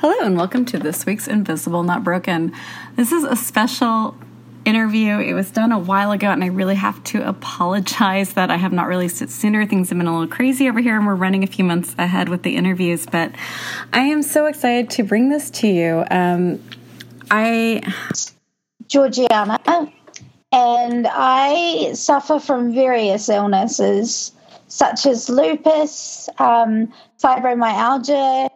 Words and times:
Hello, 0.00 0.14
and 0.20 0.36
welcome 0.36 0.64
to 0.66 0.78
this 0.78 1.04
week's 1.06 1.26
Invisible 1.26 1.82
Not 1.82 2.04
Broken. 2.04 2.52
This 2.94 3.10
is 3.10 3.24
a 3.24 3.34
special 3.34 4.16
interview. 4.64 5.18
It 5.18 5.32
was 5.32 5.50
done 5.50 5.72
a 5.72 5.78
while 5.80 6.12
ago, 6.12 6.28
and 6.28 6.44
I 6.44 6.46
really 6.46 6.76
have 6.76 7.02
to 7.02 7.28
apologize 7.28 8.34
that 8.34 8.48
I 8.48 8.58
have 8.58 8.72
not 8.72 8.86
released 8.86 9.22
it 9.22 9.28
sooner. 9.28 9.66
Things 9.66 9.88
have 9.88 9.98
been 9.98 10.06
a 10.06 10.12
little 10.12 10.28
crazy 10.32 10.68
over 10.68 10.78
here, 10.78 10.96
and 10.96 11.04
we're 11.04 11.16
running 11.16 11.42
a 11.42 11.48
few 11.48 11.64
months 11.64 11.96
ahead 11.98 12.28
with 12.28 12.44
the 12.44 12.54
interviews, 12.54 13.06
but 13.06 13.32
I 13.92 14.02
am 14.02 14.22
so 14.22 14.46
excited 14.46 14.88
to 14.90 15.02
bring 15.02 15.30
this 15.30 15.50
to 15.50 15.66
you. 15.66 16.04
Um, 16.12 16.62
I. 17.28 17.82
Georgiana, 18.86 19.58
and 20.52 21.08
I 21.10 21.94
suffer 21.94 22.38
from 22.38 22.72
various 22.72 23.28
illnesses 23.28 24.30
such 24.68 25.06
as 25.06 25.28
lupus, 25.28 26.28
um, 26.38 26.92
fibromyalgia, 27.20 28.50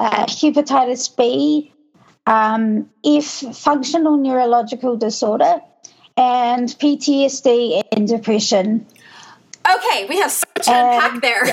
uh, 0.00 0.26
hepatitis 0.26 1.16
B, 1.16 1.72
um, 2.26 2.90
F, 3.04 3.56
functional 3.56 4.16
neurological 4.16 4.96
disorder, 4.96 5.60
and 6.16 6.68
PTSD 6.68 7.82
and 7.92 8.08
depression. 8.08 8.86
Okay, 9.66 10.06
we 10.06 10.18
have 10.18 10.30
so 10.30 10.44
much 10.56 10.66
to 10.66 10.72
unpack 10.72 11.22
there. 11.22 11.42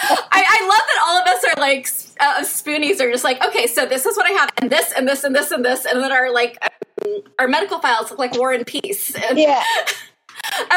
I, 0.00 0.42
I, 0.48 0.66
love 0.66 0.80
that 0.88 1.00
all 1.04 1.20
of 1.20 1.26
us 1.28 1.44
are 1.44 1.60
like 1.60 1.86
uh, 2.18 2.42
spoonies 2.44 2.98
are 3.00 3.10
just 3.10 3.24
like, 3.24 3.44
okay, 3.44 3.66
so 3.66 3.84
this 3.84 4.06
is 4.06 4.16
what 4.16 4.26
I 4.26 4.30
have, 4.30 4.50
and 4.56 4.70
this, 4.70 4.92
and 4.96 5.06
this, 5.06 5.22
and 5.22 5.36
this, 5.36 5.50
and 5.50 5.62
this, 5.62 5.84
and 5.84 6.02
then 6.02 6.10
our 6.10 6.32
like 6.32 6.56
um, 6.62 7.22
our 7.38 7.46
medical 7.46 7.78
files 7.78 8.10
look 8.10 8.18
like 8.18 8.34
War 8.38 8.52
and 8.52 8.66
Peace. 8.66 9.14
And, 9.14 9.38
yeah. 9.38 9.62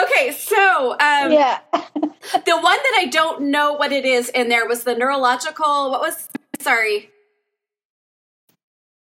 okay, 0.04 0.32
so 0.32 0.92
um, 0.92 1.32
yeah, 1.32 1.60
the 1.72 2.58
one 2.58 2.78
that 2.78 2.98
I 3.00 3.08
don't 3.12 3.44
know 3.44 3.74
what 3.74 3.92
it 3.92 4.06
is 4.06 4.30
in 4.30 4.50
there 4.50 4.68
was 4.68 4.84
the 4.84 4.96
neurological. 4.96 5.92
What 5.92 6.02
was 6.02 6.30
sorry? 6.60 7.10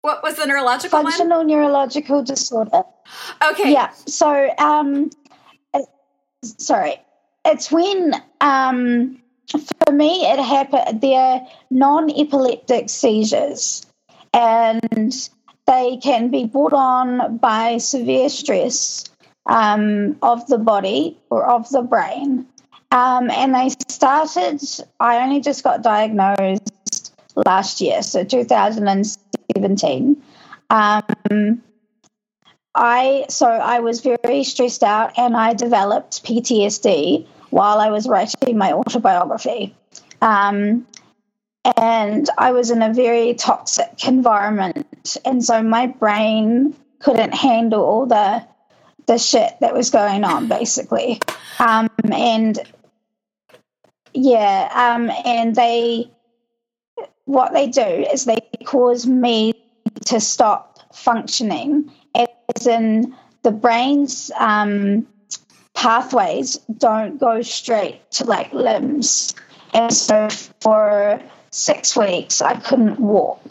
What 0.03 0.23
was 0.23 0.37
the 0.37 0.47
neurological 0.47 1.03
functional 1.03 1.39
one? 1.39 1.47
neurological 1.47 2.25
disorder? 2.25 2.83
Okay, 3.51 3.73
yeah. 3.73 3.91
So, 4.07 4.51
um, 4.59 5.11
sorry, 6.43 6.97
it's 7.45 7.71
when 7.71 8.15
um, 8.41 9.23
for 9.87 9.93
me 9.93 10.27
it 10.27 10.41
happened. 10.41 11.01
They're 11.01 11.47
non-epileptic 11.71 12.91
seizures, 12.91 13.87
and 14.35 15.31
they 15.67 15.99
can 16.03 16.31
be 16.31 16.47
brought 16.47 16.73
on 16.73 17.39
by 17.39 17.79
severe 17.79 18.29
stress 18.29 19.05
um, 19.47 20.17
of 20.23 20.47
the 20.47 20.59
body 20.59 21.19
or 21.31 21.45
of 21.45 21.69
the 21.71 21.83
brain. 21.83 22.47
Um, 22.91 23.31
and 23.31 23.55
they 23.55 23.71
started, 23.89 24.61
I 25.01 25.23
only 25.23 25.41
just 25.41 25.65
got 25.65 25.83
diagnosed 25.83 27.15
last 27.35 27.81
year, 27.81 28.03
so 28.03 28.25
2017. 28.25 30.23
Um, 30.71 31.63
I 32.75 33.27
so 33.29 33.47
I 33.47 33.81
was 33.81 34.01
very 34.01 34.45
stressed 34.45 34.83
out 34.83 35.19
and 35.19 35.37
I 35.37 35.53
developed 35.55 36.25
PTSD 36.25 37.27
while 37.51 37.79
I 37.79 37.91
was 37.91 38.09
writing 38.09 38.57
my 38.57 38.73
autobiography. 38.73 39.75
Um, 40.23 40.87
and 41.77 42.29
I 42.39 42.53
was 42.53 42.71
in 42.71 42.83
a 42.83 42.93
very 42.93 43.35
toxic 43.35 44.07
environment, 44.07 45.17
and 45.25 45.45
so 45.45 45.63
my 45.63 45.87
brain 45.87 46.75
couldn't 46.99 47.35
handle 47.35 47.85
all 47.85 48.07
the 48.07 48.45
the 49.07 49.19
shit 49.19 49.53
that 49.61 49.75
was 49.75 49.91
going 49.91 50.25
on, 50.25 50.49
basically. 50.49 51.21
Um, 51.59 51.89
and 52.11 52.59
yeah, 54.15 54.71
um, 54.75 55.11
and 55.25 55.55
they, 55.55 56.11
what 57.25 57.53
they 57.53 57.69
do 57.69 57.81
is 57.81 58.25
they 58.25 58.41
cause 58.65 59.07
me 59.07 59.55
to 60.07 60.21
stop 60.21 60.95
functioning, 60.95 61.91
as 62.15 62.67
in 62.67 63.15
the 63.43 63.51
brain's 63.51 64.31
um, 64.39 65.07
pathways 65.75 66.57
don't 66.79 67.19
go 67.19 67.43
straight 67.43 68.11
to 68.13 68.25
like 68.25 68.53
limbs. 68.53 69.35
And 69.75 69.93
so 69.93 70.29
for 70.61 71.21
six 71.51 71.97
weeks, 71.97 72.43
I 72.43 72.61
couldn't 72.61 73.01
walk 73.01 73.43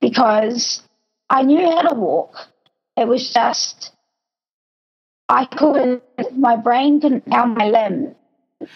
because 0.00 0.82
I 1.28 1.42
knew 1.42 1.70
how 1.70 1.82
to 1.82 1.94
walk. 1.94 2.48
It 2.96 3.06
was 3.06 3.32
just 3.32 3.92
I 5.28 5.46
couldn't, 5.46 6.02
my 6.36 6.56
brain 6.56 7.00
couldn't 7.00 7.26
tell 7.30 7.46
my 7.46 7.68
limb 7.68 8.14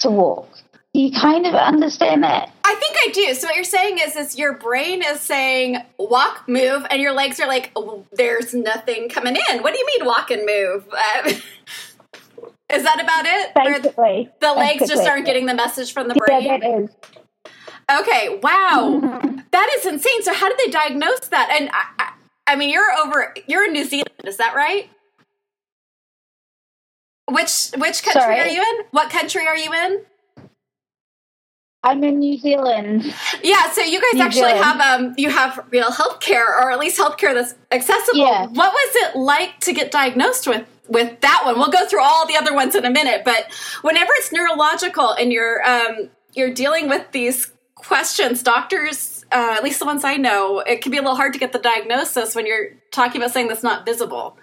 to 0.00 0.10
walk. 0.10 0.48
You 0.94 1.12
kind 1.12 1.46
of 1.46 1.54
understand 1.54 2.24
that. 2.24 2.50
I 2.64 2.74
think 2.74 2.96
I 2.96 3.10
do. 3.12 3.34
So 3.34 3.46
what 3.46 3.54
you're 3.54 3.64
saying 3.64 3.98
is, 3.98 4.16
is 4.16 4.38
your 4.38 4.54
brain 4.54 5.02
is 5.04 5.20
saying 5.20 5.78
walk, 5.98 6.48
move, 6.48 6.86
and 6.90 7.00
your 7.00 7.12
legs 7.12 7.38
are 7.40 7.46
like, 7.46 7.70
oh, 7.76 8.06
there's 8.12 8.54
nothing 8.54 9.08
coming 9.08 9.36
in. 9.50 9.62
What 9.62 9.74
do 9.74 9.78
you 9.78 9.86
mean 9.86 10.06
walk 10.06 10.30
and 10.30 10.46
move? 10.46 10.88
Uh, 10.90 11.30
is 12.74 12.82
that 12.82 13.00
about 13.00 13.26
it? 13.26 13.54
Basically, 13.54 14.30
the 14.40 14.52
legs 14.54 14.80
basically. 14.80 14.94
just 14.96 15.08
aren't 15.08 15.26
getting 15.26 15.46
the 15.46 15.54
message 15.54 15.92
from 15.92 16.08
the 16.08 16.14
brain. 16.14 16.42
Yeah, 16.42 16.58
that 16.58 16.82
is. 16.82 16.90
Okay, 18.00 18.38
wow, 18.42 19.00
that 19.50 19.76
is 19.78 19.86
insane. 19.86 20.22
So 20.22 20.34
how 20.34 20.48
did 20.48 20.58
they 20.58 20.70
diagnose 20.70 21.20
that? 21.28 21.54
And 21.58 21.70
I, 21.72 21.84
I, 21.98 22.12
I 22.48 22.56
mean, 22.56 22.70
you're 22.70 22.92
over, 23.04 23.34
you're 23.46 23.64
in 23.66 23.72
New 23.72 23.84
Zealand, 23.84 24.10
is 24.24 24.38
that 24.38 24.54
right? 24.54 24.90
Which 27.28 27.70
which 27.76 28.02
country 28.02 28.20
Sorry? 28.22 28.40
are 28.40 28.46
you 28.48 28.62
in? 28.62 28.84
What 28.90 29.10
country 29.10 29.46
are 29.46 29.56
you 29.56 29.72
in? 29.72 30.00
I'm 31.84 32.02
in 32.02 32.18
New 32.18 32.38
Zealand. 32.38 33.04
Yeah, 33.42 33.70
so 33.70 33.82
you 33.82 34.00
guys 34.00 34.14
New 34.14 34.22
actually 34.22 34.52
Zealand. 34.52 34.64
have 34.64 34.80
um 35.00 35.14
you 35.16 35.30
have 35.30 35.64
real 35.70 35.92
health 35.92 36.20
care 36.20 36.46
or 36.46 36.70
at 36.70 36.78
least 36.78 36.96
health 36.96 37.18
care 37.18 37.34
that's 37.34 37.54
accessible. 37.70 38.18
Yeah. 38.18 38.46
What 38.46 38.72
was 38.72 38.96
it 38.96 39.16
like 39.16 39.60
to 39.60 39.72
get 39.72 39.90
diagnosed 39.90 40.46
with 40.46 40.66
with 40.88 41.20
that 41.20 41.42
one? 41.44 41.56
We'll 41.58 41.70
go 41.70 41.86
through 41.86 42.02
all 42.02 42.26
the 42.26 42.36
other 42.36 42.54
ones 42.54 42.74
in 42.74 42.84
a 42.84 42.90
minute, 42.90 43.22
but 43.24 43.46
whenever 43.82 44.10
it's 44.16 44.32
neurological 44.32 45.12
and 45.12 45.32
you're 45.32 45.62
um 45.68 46.10
you're 46.34 46.52
dealing 46.52 46.88
with 46.88 47.12
these 47.12 47.52
questions, 47.74 48.42
doctors 48.42 49.24
uh, 49.30 49.54
at 49.56 49.62
least 49.62 49.78
the 49.78 49.84
ones 49.84 50.04
I 50.04 50.16
know, 50.16 50.60
it 50.60 50.80
can 50.80 50.90
be 50.90 50.98
a 50.98 51.02
little 51.02 51.16
hard 51.16 51.34
to 51.34 51.38
get 51.38 51.52
the 51.52 51.58
diagnosis 51.58 52.34
when 52.34 52.46
you're 52.46 52.70
talking 52.90 53.20
about 53.20 53.32
something 53.32 53.48
that's 53.48 53.62
not 53.62 53.84
visible. 53.84 54.38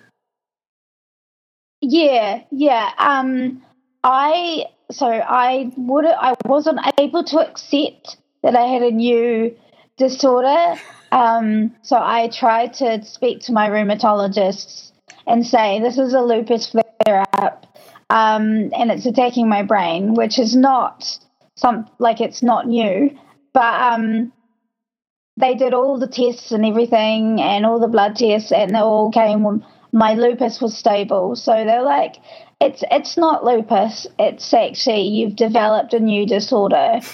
Yeah, 1.82 2.44
yeah. 2.52 2.92
Um, 2.98 3.64
I 4.04 4.66
so 4.92 5.08
I 5.08 5.72
would 5.78 6.06
I 6.06 6.36
wasn't 6.46 6.80
able 7.00 7.24
to 7.26 7.40
accept 7.40 8.18
that 8.44 8.56
I 8.56 8.66
had 8.66 8.82
a 8.82 8.92
new 8.92 9.56
disorder. 9.98 10.76
Um, 11.12 11.76
so 11.82 11.98
I 11.98 12.30
tried 12.30 12.74
to 12.76 13.04
speak 13.06 13.42
to 13.42 13.54
my 13.54 13.70
rheumatologists 13.70 14.92
and 15.28 15.46
say 15.46 15.80
this 15.80 15.98
is 15.98 16.14
a 16.14 16.22
lupus 16.22 16.70
flare 16.70 17.26
up, 17.34 17.66
um, 18.10 18.72
and 18.76 18.92
it's 18.92 19.06
attacking 19.06 19.48
my 19.50 19.64
brain, 19.64 20.14
which 20.14 20.40
is 20.40 20.56
not 20.56 21.18
some 21.56 21.88
like 22.00 22.22
it's 22.22 22.44
not 22.44 22.68
new, 22.68 23.18
but 23.54 23.82
um, 23.82 24.32
they 25.38 25.56
did 25.56 25.74
all 25.74 26.00
the 26.00 26.08
tests 26.08 26.52
and 26.52 26.66
everything 26.66 27.42
and 27.42 27.66
all 27.66 27.80
the 27.80 27.88
blood 27.88 28.16
tests 28.16 28.52
and 28.52 28.74
they 28.74 28.80
all 28.80 29.12
came 29.12 29.64
my 29.96 30.14
lupus 30.14 30.62
was 30.62 30.78
stable 30.78 31.36
so 31.36 31.52
they're 31.66 31.82
like 31.82 32.18
it's 32.62 32.84
it's 32.92 33.18
not 33.18 33.44
lupus 33.44 34.06
it's 34.20 34.54
actually 34.54 35.02
you've 35.08 35.36
developed 35.36 35.94
a 35.94 36.00
new 36.00 36.26
disorder 36.28 37.00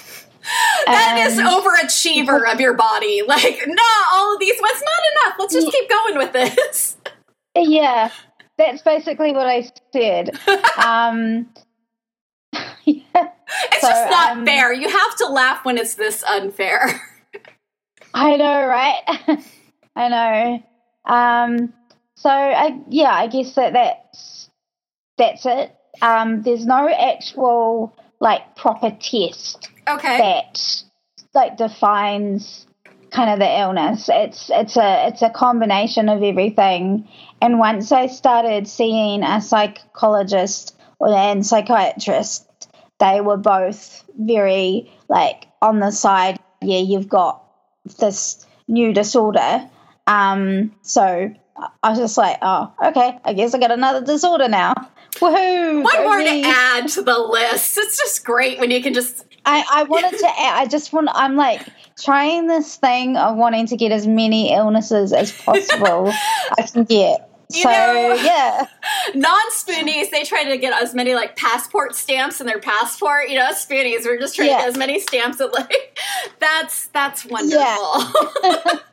That 0.86 1.24
is 1.30 1.38
overachiever 1.38 2.52
of 2.52 2.60
your 2.60 2.74
body. 2.74 3.22
Like, 3.28 3.60
no, 3.64 3.82
all 4.12 4.34
of 4.34 4.40
these, 4.40 4.56
it's 4.56 4.82
not 4.82 5.28
enough. 5.30 5.36
Let's 5.38 5.54
just 5.54 5.70
keep 5.70 5.88
going 5.88 6.18
with 6.18 6.32
this. 6.32 6.96
yeah 7.56 8.10
that's 8.58 8.82
basically 8.82 9.32
what 9.32 9.46
i 9.46 9.62
said 9.92 10.30
um 10.84 11.46
yeah. 12.84 13.04
It's 13.14 13.80
So, 13.80 13.88
just 13.88 14.10
not 14.10 14.38
um, 14.38 14.46
fair. 14.46 14.72
You 14.72 14.88
have 14.88 15.16
to 15.16 15.26
laugh 15.26 15.64
when 15.64 15.78
it's 15.78 15.94
this 15.94 16.22
unfair. 16.24 17.00
I 18.14 18.36
know, 18.36 18.66
right? 18.66 19.38
I 19.96 20.08
know. 20.08 20.62
Um, 21.14 21.72
so 22.22 22.30
I 22.30 22.78
yeah, 22.88 23.10
I 23.10 23.26
guess 23.26 23.56
that 23.56 23.72
that's 23.72 24.48
that's 25.18 25.44
it. 25.44 25.74
Um, 26.00 26.42
there's 26.42 26.64
no 26.64 26.88
actual 26.88 27.92
like 28.20 28.54
proper 28.54 28.90
test 28.90 29.68
Okay. 29.88 30.18
that 30.18 30.84
like 31.34 31.56
defines 31.56 32.64
kind 33.10 33.28
of 33.28 33.40
the 33.40 33.60
illness. 33.60 34.08
It's 34.08 34.50
it's 34.54 34.76
a 34.76 35.08
it's 35.08 35.22
a 35.22 35.30
combination 35.30 36.08
of 36.08 36.22
everything. 36.22 37.08
And 37.40 37.58
once 37.58 37.90
I 37.90 38.06
started 38.06 38.68
seeing 38.68 39.24
a 39.24 39.40
psychologist 39.40 40.76
or 41.00 41.12
and 41.12 41.44
psychiatrist, 41.44 42.46
they 43.00 43.20
were 43.20 43.36
both 43.36 44.04
very 44.16 44.92
like 45.08 45.46
on 45.60 45.80
the 45.80 45.90
side. 45.90 46.38
Yeah, 46.62 46.78
you've 46.78 47.08
got 47.08 47.42
this 47.98 48.46
new 48.68 48.92
disorder. 48.92 49.68
Um, 50.06 50.72
so 50.82 51.34
I 51.82 51.90
was 51.90 51.98
just 51.98 52.18
like, 52.18 52.38
oh, 52.42 52.72
okay, 52.86 53.18
I 53.24 53.32
guess 53.32 53.54
I 53.54 53.58
got 53.58 53.70
another 53.70 54.04
disorder 54.04 54.48
now. 54.48 54.74
Woohoo! 55.16 55.82
One 55.82 56.04
more 56.04 56.18
me. 56.18 56.42
to 56.42 56.48
add 56.48 56.88
to 56.88 57.02
the 57.02 57.18
list. 57.18 57.76
It's 57.78 57.98
just 57.98 58.24
great 58.24 58.58
when 58.58 58.70
you 58.70 58.82
can 58.82 58.94
just 58.94 59.24
I, 59.44 59.64
I 59.70 59.82
wanted 59.84 60.18
to. 60.18 60.26
I 60.26 60.66
just 60.66 60.92
want. 60.92 61.08
I'm 61.12 61.36
like 61.36 61.66
trying 61.98 62.46
this 62.46 62.76
thing 62.76 63.16
of 63.16 63.36
wanting 63.36 63.66
to 63.66 63.76
get 63.76 63.92
as 63.92 64.06
many 64.06 64.52
illnesses 64.52 65.12
as 65.12 65.32
possible 65.32 66.12
I 66.58 66.62
can 66.62 66.84
get. 66.84 67.28
You 67.50 67.62
so 67.62 67.68
know, 67.68 68.14
yeah, 68.14 68.66
non-spoonies 69.14 70.10
they 70.10 70.24
try 70.24 70.44
to 70.44 70.56
get 70.56 70.80
as 70.80 70.94
many 70.94 71.14
like 71.14 71.36
passport 71.36 71.94
stamps 71.94 72.40
in 72.40 72.46
their 72.46 72.60
passport. 72.60 73.28
You 73.28 73.38
know, 73.38 73.50
spoonies 73.52 74.06
we're 74.06 74.18
just 74.18 74.36
trying 74.36 74.48
yeah. 74.48 74.58
to 74.58 74.62
get 74.62 74.68
as 74.68 74.78
many 74.78 75.00
stamps. 75.00 75.40
Of, 75.40 75.52
like 75.54 75.98
that's 76.38 76.86
that's 76.88 77.24
wonderful. 77.24 77.60
Yeah. 78.42 78.62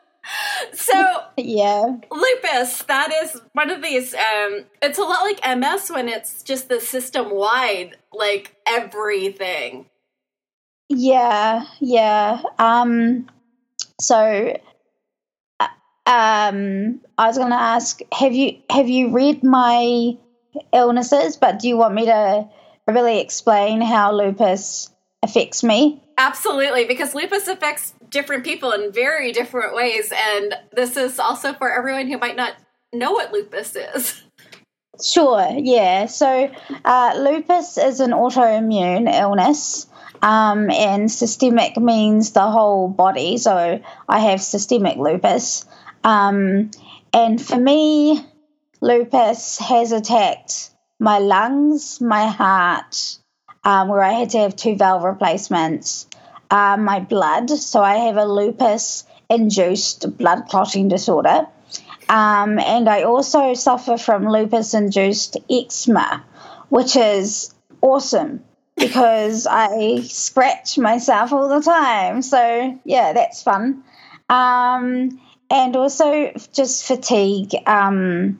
so 0.74 1.24
yeah. 1.38 1.84
lupus 2.12 2.84
that 2.84 3.12
is 3.24 3.42
one 3.54 3.70
of 3.70 3.82
these 3.82 4.14
um 4.14 4.66
it's 4.82 4.98
a 4.98 5.02
lot 5.02 5.22
like 5.24 5.40
ms 5.58 5.90
when 5.90 6.08
it's 6.08 6.44
just 6.44 6.70
the 6.70 6.80
system 6.80 7.32
wide 7.32 7.98
like 8.14 8.56
everything. 8.66 9.86
Yeah 10.90 11.66
yeah 11.80 12.42
um 12.58 13.28
so 14.00 14.58
uh, 15.60 15.68
um 16.06 17.02
i 17.18 17.28
was 17.28 17.38
going 17.38 17.52
to 17.52 17.56
ask 17.56 18.00
have 18.12 18.34
you 18.34 18.58
have 18.70 18.90
you 18.90 19.12
read 19.12 19.44
my 19.44 20.18
illnesses 20.74 21.38
but 21.38 21.60
do 21.60 21.68
you 21.68 21.78
want 21.78 21.94
me 21.94 22.06
to 22.06 22.50
really 22.92 23.20
explain 23.20 23.82
how 23.82 24.12
lupus 24.12 24.90
affects 25.22 25.64
me? 25.64 26.02
Absolutely 26.18 26.86
because 26.86 27.16
lupus 27.16 27.48
affects 27.48 27.94
different 28.10 28.44
people 28.44 28.72
in 28.72 28.92
very 28.92 29.32
different 29.32 29.76
ways. 29.76 30.12
And 30.14 30.56
this 30.72 30.98
is 30.98 31.20
also 31.20 31.54
for 31.54 31.72
everyone 31.72 32.08
who 32.08 32.18
might 32.18 32.36
not 32.36 32.54
know 32.94 33.12
what 33.12 33.32
lupus 33.32 33.76
is. 33.76 34.22
Sure, 35.02 35.48
yeah. 35.58 36.08
So, 36.08 36.52
uh, 36.84 37.14
lupus 37.18 37.78
is 37.78 38.02
an 38.02 38.12
autoimmune 38.12 39.10
illness, 39.10 39.88
um, 40.22 40.70
and 40.70 41.10
systemic 41.10 41.78
means 41.78 42.32
the 42.32 42.50
whole 42.50 42.90
body. 42.90 43.38
So, 43.38 43.82
I 44.10 44.20
have 44.20 44.42
systemic 44.42 44.98
lupus. 44.98 45.66
Um, 46.04 46.72
and 47.14 47.42
for 47.42 47.58
me, 47.58 48.26
lupus 48.82 49.58
has 49.60 49.94
attacked 49.94 50.72
my 51.00 51.20
lungs, 51.20 52.02
my 52.02 52.28
heart, 52.28 53.20
um, 53.64 53.88
where 53.88 54.04
I 54.04 54.12
had 54.14 54.32
to 54.32 54.40
have 54.40 54.56
two 54.56 54.76
valve 54.76 55.04
replacements, 55.04 56.08
uh, 56.52 56.78
my 56.78 57.00
blood. 57.00 57.50
So 57.50 57.82
I 57.82 57.96
have 57.96 58.18
a 58.18 58.26
lupus 58.26 59.06
induced 59.30 60.18
blood 60.18 60.48
clotting 60.50 60.88
disorder. 60.88 61.48
Um, 62.10 62.58
and 62.58 62.90
I 62.90 63.04
also 63.04 63.54
suffer 63.54 63.98
from 63.98 64.28
lupus 64.28 64.74
induced 64.74 65.38
eczema, 65.50 66.24
which 66.70 66.96
is 66.96 67.54
awesome 67.82 68.44
because 68.76 69.46
I 69.50 70.02
scratch 70.02 70.78
myself 70.78 71.32
all 71.32 71.50
the 71.50 71.62
time. 71.62 72.24
So, 72.24 72.80
yeah, 72.84 73.14
that's 73.14 73.44
fun. 73.44 73.84
Um, 74.28 75.22
and 75.52 75.76
also, 75.76 76.32
just 76.54 76.86
fatigue 76.86 77.54
um, 77.68 78.40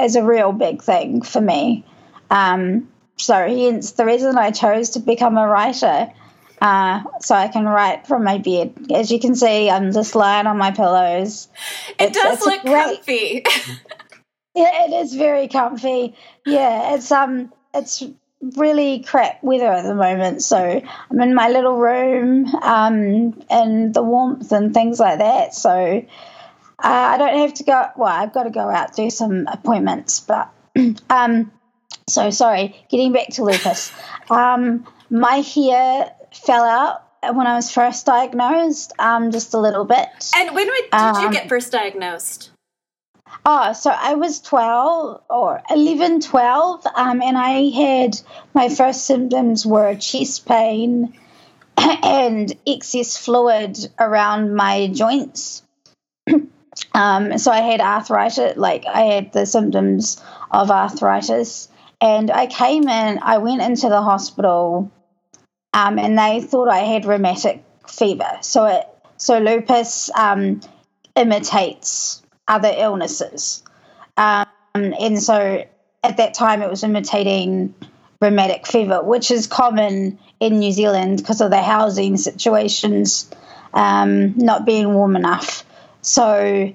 is 0.00 0.16
a 0.16 0.24
real 0.24 0.52
big 0.52 0.82
thing 0.82 1.22
for 1.22 1.40
me. 1.40 1.86
Um, 2.30 2.88
so, 3.16 3.34
hence 3.34 3.92
the 3.92 4.04
reason 4.04 4.36
I 4.36 4.50
chose 4.50 4.90
to 4.90 5.00
become 5.00 5.38
a 5.38 5.46
writer 5.46 6.12
uh, 6.60 7.02
so 7.20 7.34
I 7.34 7.48
can 7.48 7.64
write 7.64 8.06
from 8.06 8.24
my 8.24 8.38
bed. 8.38 8.74
As 8.92 9.10
you 9.10 9.20
can 9.20 9.34
see, 9.34 9.70
I'm 9.70 9.92
just 9.92 10.14
lying 10.14 10.46
on 10.46 10.58
my 10.58 10.70
pillows. 10.70 11.48
It 11.98 12.10
it's, 12.10 12.18
does 12.18 12.36
it's 12.38 12.46
look 12.46 12.62
great, 12.62 12.96
comfy. 12.96 13.44
yeah, 14.54 14.84
it 14.86 14.92
is 15.04 15.14
very 15.14 15.48
comfy. 15.48 16.16
Yeah, 16.44 16.94
it's 16.94 17.12
um, 17.12 17.52
it's 17.74 18.02
really 18.56 19.00
crap 19.00 19.42
weather 19.42 19.70
at 19.70 19.82
the 19.82 19.94
moment, 19.94 20.42
so 20.42 20.58
I'm 21.10 21.20
in 21.20 21.34
my 21.34 21.48
little 21.48 21.76
room, 21.76 22.46
um, 22.54 23.40
and 23.50 23.94
the 23.94 24.02
warmth 24.02 24.50
and 24.52 24.74
things 24.74 24.98
like 24.98 25.18
that. 25.18 25.54
So 25.54 25.70
uh, 25.70 26.02
I 26.82 27.18
don't 27.18 27.38
have 27.38 27.54
to 27.54 27.64
go. 27.64 27.86
Well, 27.96 28.08
I've 28.08 28.32
got 28.32 28.44
to 28.44 28.50
go 28.50 28.68
out 28.68 28.96
do 28.96 29.10
some 29.10 29.46
appointments, 29.46 30.20
but 30.20 30.52
um, 31.10 31.52
so 32.08 32.30
sorry. 32.30 32.74
Getting 32.90 33.12
back 33.12 33.28
to 33.34 33.44
lupus, 33.44 33.92
um, 34.30 34.86
my 35.10 35.36
hair 35.36 36.12
fell 36.38 36.64
out 36.64 37.04
when 37.22 37.46
I 37.46 37.56
was 37.56 37.70
first 37.70 38.06
diagnosed, 38.06 38.92
um, 38.98 39.30
just 39.30 39.54
a 39.54 39.58
little 39.58 39.84
bit. 39.84 40.08
And 40.34 40.54
when 40.54 40.66
did 40.66 40.92
um, 40.92 41.22
you 41.22 41.30
get 41.32 41.48
first 41.48 41.72
diagnosed? 41.72 42.50
Oh, 43.44 43.72
so 43.72 43.90
I 43.90 44.14
was 44.14 44.40
12 44.40 45.22
or 45.30 45.62
11, 45.70 46.20
12, 46.20 46.86
um, 46.94 47.22
and 47.22 47.36
I 47.36 47.70
had 47.70 48.20
my 48.54 48.68
first 48.68 49.06
symptoms 49.06 49.66
were 49.66 49.94
chest 49.94 50.46
pain 50.46 51.18
and 51.76 52.52
excess 52.66 53.16
fluid 53.16 53.78
around 53.98 54.54
my 54.54 54.88
joints. 54.88 55.62
um, 56.94 57.38
so 57.38 57.50
I 57.50 57.60
had 57.60 57.80
arthritis, 57.80 58.56
like 58.56 58.86
I 58.86 59.02
had 59.02 59.32
the 59.32 59.46
symptoms 59.46 60.22
of 60.50 60.70
arthritis. 60.70 61.68
And 62.00 62.30
I 62.30 62.46
came 62.46 62.88
in, 62.88 63.18
I 63.22 63.38
went 63.38 63.60
into 63.60 63.88
the 63.88 64.00
hospital 64.00 64.92
um, 65.78 65.96
and 65.98 66.18
they 66.18 66.40
thought 66.40 66.68
I 66.68 66.78
had 66.78 67.04
rheumatic 67.04 67.62
fever. 67.86 68.38
So 68.40 68.66
it 68.66 68.84
so 69.16 69.38
lupus 69.38 70.10
um, 70.16 70.60
imitates 71.14 72.22
other 72.48 72.72
illnesses, 72.74 73.62
um, 74.16 74.46
and 74.74 75.22
so 75.22 75.64
at 76.02 76.16
that 76.16 76.34
time 76.34 76.62
it 76.62 76.70
was 76.70 76.82
imitating 76.82 77.74
rheumatic 78.20 78.66
fever, 78.66 79.02
which 79.02 79.30
is 79.30 79.46
common 79.46 80.18
in 80.40 80.58
New 80.58 80.72
Zealand 80.72 81.18
because 81.18 81.40
of 81.40 81.50
the 81.50 81.62
housing 81.62 82.16
situations 82.16 83.30
um, 83.72 84.36
not 84.36 84.66
being 84.66 84.94
warm 84.94 85.14
enough. 85.14 85.64
So 86.02 86.74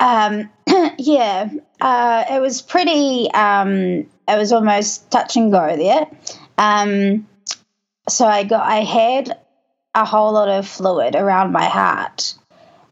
um, 0.00 0.50
yeah, 0.98 1.50
uh, 1.78 2.24
it 2.30 2.40
was 2.40 2.62
pretty. 2.62 3.30
Um, 3.32 4.06
it 4.26 4.38
was 4.38 4.52
almost 4.52 5.10
touch 5.10 5.36
and 5.36 5.52
go 5.52 5.76
there. 5.76 6.06
Um, 6.56 7.26
so 8.08 8.26
I 8.26 8.44
got 8.44 8.66
I 8.66 8.80
had 8.80 9.38
a 9.94 10.04
whole 10.04 10.32
lot 10.32 10.48
of 10.48 10.66
fluid 10.66 11.14
around 11.14 11.52
my 11.52 11.64
heart. 11.64 12.34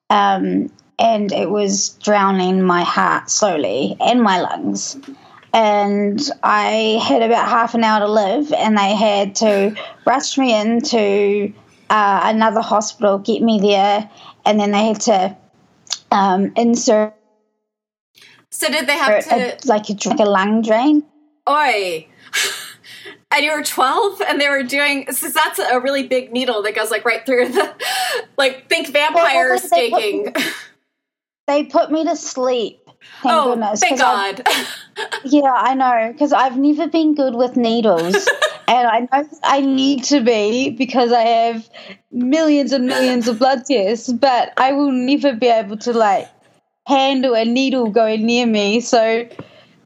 Um, 0.09 0.71
and 0.99 1.33
it 1.33 1.51
was 1.51 1.91
drowning 1.91 2.63
my 2.63 2.83
heart 2.83 3.29
slowly 3.31 3.97
and 4.01 4.23
my 4.23 4.41
lungs. 4.41 4.97
And 5.53 6.21
I 6.43 7.03
had 7.07 7.23
about 7.23 7.49
half 7.49 7.75
an 7.75 7.85
hour 7.85 8.01
to 8.01 8.11
live, 8.11 8.53
and 8.53 8.79
they 8.79 8.95
had 8.95 9.35
to 9.37 9.77
rush 10.07 10.39
me 10.39 10.59
into 10.59 11.53
uh, 11.91 12.21
another 12.25 12.63
hospital, 12.63 13.19
get 13.19 13.43
me 13.43 13.61
there, 13.61 14.09
and 14.47 14.59
then 14.59 14.71
they 14.71 14.87
had 14.87 15.01
to 15.03 15.37
um, 16.11 16.53
insert. 16.57 17.15
So 18.51 18.69
did 18.71 18.87
they 18.87 18.97
have 18.97 19.25
to 19.25 19.35
a, 19.35 19.59
like 19.67 19.91
a, 19.91 20.09
like 20.09 20.21
a 20.21 20.25
lung 20.25 20.63
drain? 20.63 21.05
Oi 21.49 22.07
and 23.33 23.45
you 23.45 23.53
were 23.53 23.63
12 23.63 24.21
and 24.23 24.41
they 24.41 24.49
were 24.49 24.63
doing 24.63 25.11
so 25.11 25.29
that's 25.29 25.59
a 25.59 25.81
really 25.81 26.07
big 26.07 26.33
needle 26.33 26.63
that 26.63 26.75
goes 26.75 26.91
like 26.91 27.05
right 27.05 27.25
through 27.25 27.49
the 27.49 27.75
like 28.37 28.69
think 28.69 28.89
vampire 28.89 29.51
well, 29.51 29.59
staking 29.59 30.25
they 30.25 30.31
put, 30.31 30.37
me, 30.37 30.53
they 31.47 31.65
put 31.65 31.91
me 31.91 32.05
to 32.05 32.17
sleep 32.17 32.81
thank 33.23 33.35
oh 33.35 33.51
goodness, 33.51 33.81
thank 33.81 33.99
god. 33.99 34.47
Yeah 35.25 35.53
i 35.57 35.75
know 35.75 36.13
because 36.13 36.33
i've 36.33 36.57
never 36.57 36.87
been 36.87 37.15
good 37.15 37.35
with 37.35 37.57
needles 37.57 38.15
and 38.69 38.89
i 38.89 39.09
know 39.11 39.29
i 39.43 39.61
need 39.61 40.05
to 40.05 40.21
be 40.21 40.71
because 40.71 41.13
i 41.13 41.23
have 41.23 41.69
millions 42.11 42.73
and 42.73 42.87
millions 42.87 43.29
of 43.29 43.39
blood 43.39 43.65
tests 43.65 44.13
but 44.13 44.53
i 44.59 44.73
will 44.73 44.93
never 44.93 45.35
be 45.35 45.49
able 45.49 45.77
to 45.79 45.93
like 45.93 46.29
handle 46.87 47.35
a 47.35 47.45
needle 47.45 47.89
going 47.91 48.27
near 48.27 48.47
me 48.47 48.81
so 48.81 49.27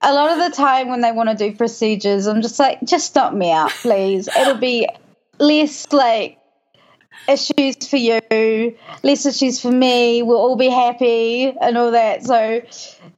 a 0.02 0.12
lot 0.12 0.30
of 0.30 0.50
the 0.50 0.56
time 0.56 0.88
when 0.88 1.00
they 1.00 1.12
want 1.12 1.28
to 1.30 1.36
do 1.36 1.56
procedures, 1.56 2.26
I'm 2.26 2.42
just 2.42 2.58
like, 2.58 2.82
just 2.84 3.06
stop 3.06 3.32
me 3.32 3.50
out, 3.50 3.70
please. 3.70 4.28
It'll 4.28 4.54
be 4.54 4.88
less 5.38 5.92
like 5.92 6.38
issues 7.28 7.88
for 7.88 7.96
you, 7.96 8.76
less 9.02 9.26
issues 9.26 9.60
for 9.60 9.70
me. 9.70 10.22
We'll 10.22 10.38
all 10.38 10.56
be 10.56 10.68
happy 10.68 11.54
and 11.60 11.76
all 11.76 11.92
that. 11.92 12.24
So, 12.24 12.62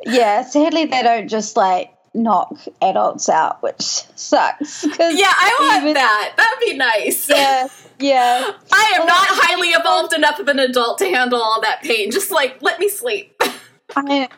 yeah, 0.05 0.43
sadly, 0.45 0.87
they 0.87 1.03
don't 1.03 1.29
just 1.29 1.57
like 1.57 1.93
knock 2.15 2.57
adults 2.81 3.29
out, 3.29 3.63
which 3.63 3.83
sucks. 3.83 4.85
Yeah, 4.85 4.93
I 5.01 5.57
want 5.61 5.83
even, 5.83 5.95
that. 5.95 6.35
That'd 6.37 6.59
be 6.61 6.77
nice. 6.77 7.29
Yeah, 7.29 7.69
yeah. 7.99 8.53
I 8.73 8.93
am 8.97 9.07
not 9.07 9.27
highly 9.29 9.69
evolved 9.71 10.13
enough 10.13 10.39
of 10.39 10.49
an 10.49 10.59
adult 10.59 10.99
to 10.99 11.07
handle 11.07 11.41
all 11.41 11.61
that 11.63 11.83
pain. 11.83 12.11
Just 12.11 12.31
like 12.31 12.63
let 12.63 12.79
me 12.79 12.89
sleep. 12.89 13.41
I, 13.97 14.29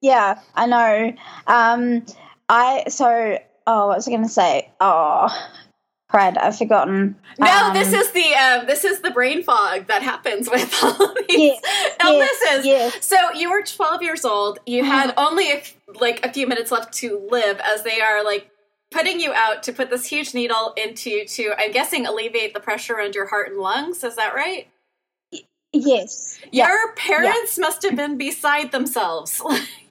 yeah, 0.00 0.40
I 0.54 0.66
know. 0.66 1.14
Um, 1.46 2.06
I 2.48 2.84
so 2.88 3.38
oh, 3.66 3.86
what 3.88 3.96
was 3.96 4.08
I 4.08 4.10
going 4.10 4.22
to 4.22 4.28
say? 4.28 4.70
Oh, 4.80 5.28
crud, 6.10 6.38
I've 6.38 6.56
forgotten. 6.56 7.16
No, 7.38 7.46
um, 7.46 7.74
this 7.74 7.92
is 7.92 8.10
the 8.12 8.34
uh, 8.36 8.64
this 8.64 8.84
is 8.84 9.00
the 9.00 9.10
brain 9.10 9.42
fog 9.42 9.86
that 9.86 10.02
happens 10.02 10.48
with 10.52 10.74
all 10.82 11.14
these 11.28 11.60
yes, 11.62 11.96
illnesses. 12.04 12.66
Yes. 12.66 13.06
So 13.06 13.16
you 13.34 13.50
were 13.50 13.62
12 13.62 14.02
years 14.02 14.24
old. 14.24 14.58
You 14.66 14.84
had 14.84 15.12
only 15.16 15.52
a, 15.52 15.62
like 16.00 16.24
a 16.24 16.32
few 16.32 16.46
minutes 16.46 16.70
left 16.70 16.92
to 16.94 17.26
live, 17.30 17.60
as 17.60 17.82
they 17.82 18.00
are 18.00 18.24
like 18.24 18.50
putting 18.90 19.20
you 19.20 19.32
out 19.34 19.62
to 19.64 19.72
put 19.72 19.90
this 19.90 20.06
huge 20.06 20.34
needle 20.34 20.72
into 20.76 21.10
you 21.10 21.26
to, 21.26 21.52
I'm 21.58 21.72
guessing, 21.72 22.06
alleviate 22.06 22.54
the 22.54 22.60
pressure 22.60 22.94
around 22.94 23.14
your 23.14 23.26
heart 23.26 23.50
and 23.50 23.58
lungs. 23.58 24.02
Is 24.02 24.16
that 24.16 24.34
right? 24.34 24.66
Yes. 25.74 26.40
Your 26.50 26.94
parents 26.94 27.58
must 27.58 27.82
have 27.82 27.94
been 27.94 28.16
beside 28.16 28.72
themselves. 28.72 29.42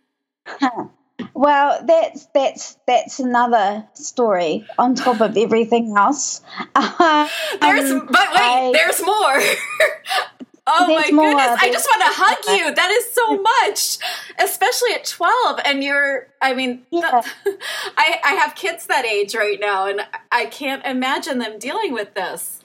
Well, 1.33 1.83
that's 1.85 2.25
that's 2.33 2.77
that's 2.87 3.19
another 3.19 3.87
story 3.93 4.65
on 4.77 4.95
top 4.95 5.21
of 5.21 5.37
everything 5.37 5.95
else. 5.95 6.41
Um, 6.75 7.27
there's, 7.61 7.93
but 7.93 8.09
wait, 8.09 8.41
I, 8.41 8.71
there's 8.73 9.01
more. 9.01 9.13
oh 10.67 10.87
my 10.87 11.09
more, 11.11 11.29
goodness! 11.29 11.59
I 11.61 11.71
just 11.71 11.87
want 11.91 12.03
to 12.03 12.09
hug 12.11 12.57
you. 12.57 12.73
That 12.73 12.91
is 12.91 13.11
so 13.11 13.41
much, 13.41 13.97
especially 14.39 14.93
at 14.93 15.05
twelve. 15.05 15.59
And 15.65 15.83
you're, 15.83 16.27
I 16.41 16.53
mean, 16.53 16.83
yeah. 16.91 17.21
the, 17.45 17.57
I 17.97 18.19
I 18.23 18.33
have 18.33 18.55
kids 18.55 18.87
that 18.87 19.05
age 19.05 19.35
right 19.35 19.59
now, 19.59 19.87
and 19.87 20.01
I 20.31 20.45
can't 20.45 20.85
imagine 20.85 21.39
them 21.39 21.59
dealing 21.59 21.93
with 21.93 22.13
this. 22.13 22.61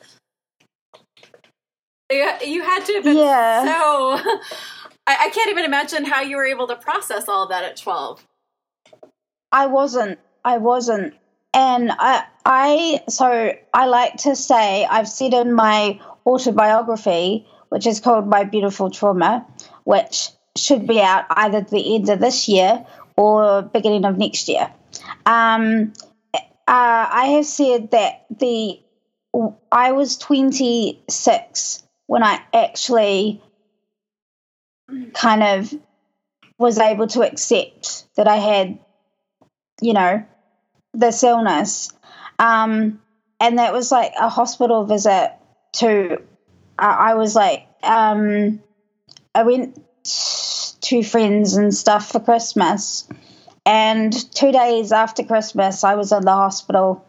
You, 2.10 2.30
you 2.44 2.62
had 2.62 2.84
to 2.86 2.92
have 2.94 3.04
been 3.04 3.16
yeah. 3.16 3.64
so. 3.64 4.40
I, 5.06 5.26
I 5.26 5.30
can't 5.30 5.50
even 5.50 5.64
imagine 5.64 6.04
how 6.04 6.20
you 6.20 6.36
were 6.36 6.46
able 6.46 6.66
to 6.68 6.76
process 6.76 7.28
all 7.28 7.44
of 7.44 7.48
that 7.50 7.64
at 7.64 7.76
twelve. 7.76 8.26
I 9.50 9.66
wasn't. 9.66 10.18
I 10.44 10.58
wasn't. 10.58 11.14
And 11.54 11.92
I, 11.92 12.24
I, 12.46 13.02
so 13.08 13.52
I 13.74 13.86
like 13.86 14.16
to 14.18 14.34
say, 14.34 14.86
I've 14.86 15.08
said 15.08 15.34
in 15.34 15.52
my 15.52 16.00
autobiography, 16.24 17.46
which 17.68 17.86
is 17.86 18.00
called 18.00 18.26
My 18.26 18.44
Beautiful 18.44 18.90
Trauma, 18.90 19.46
which 19.84 20.30
should 20.56 20.86
be 20.86 21.00
out 21.00 21.26
either 21.30 21.60
the 21.60 21.94
end 21.94 22.08
of 22.08 22.20
this 22.20 22.48
year 22.48 22.86
or 23.16 23.62
beginning 23.62 24.04
of 24.04 24.16
next 24.16 24.48
year. 24.48 24.72
Um, 25.26 25.92
uh, 26.34 26.40
I 26.66 27.34
have 27.36 27.46
said 27.46 27.90
that 27.90 28.24
the 28.30 28.80
I 29.70 29.92
was 29.92 30.16
26 30.18 31.82
when 32.06 32.22
I 32.22 32.40
actually 32.52 33.42
kind 35.14 35.42
of 35.42 35.74
was 36.58 36.78
able 36.78 37.06
to 37.08 37.22
accept 37.22 38.04
that 38.16 38.28
I 38.28 38.36
had 38.36 38.78
you 39.82 39.92
know, 39.92 40.24
this 40.94 41.22
illness. 41.22 41.90
Um, 42.38 43.02
and 43.40 43.58
that 43.58 43.72
was 43.72 43.90
like 43.92 44.12
a 44.18 44.28
hospital 44.28 44.84
visit 44.84 45.32
to, 45.74 46.22
I 46.78 47.14
was 47.14 47.34
like, 47.34 47.66
um, 47.82 48.62
I 49.34 49.42
went 49.42 49.78
to 50.04 51.02
friends 51.02 51.56
and 51.56 51.74
stuff 51.74 52.10
for 52.12 52.20
Christmas. 52.20 53.08
And 53.66 54.12
two 54.34 54.52
days 54.52 54.92
after 54.92 55.22
Christmas, 55.24 55.84
I 55.84 55.96
was 55.96 56.12
in 56.12 56.24
the 56.24 56.32
hospital 56.32 57.04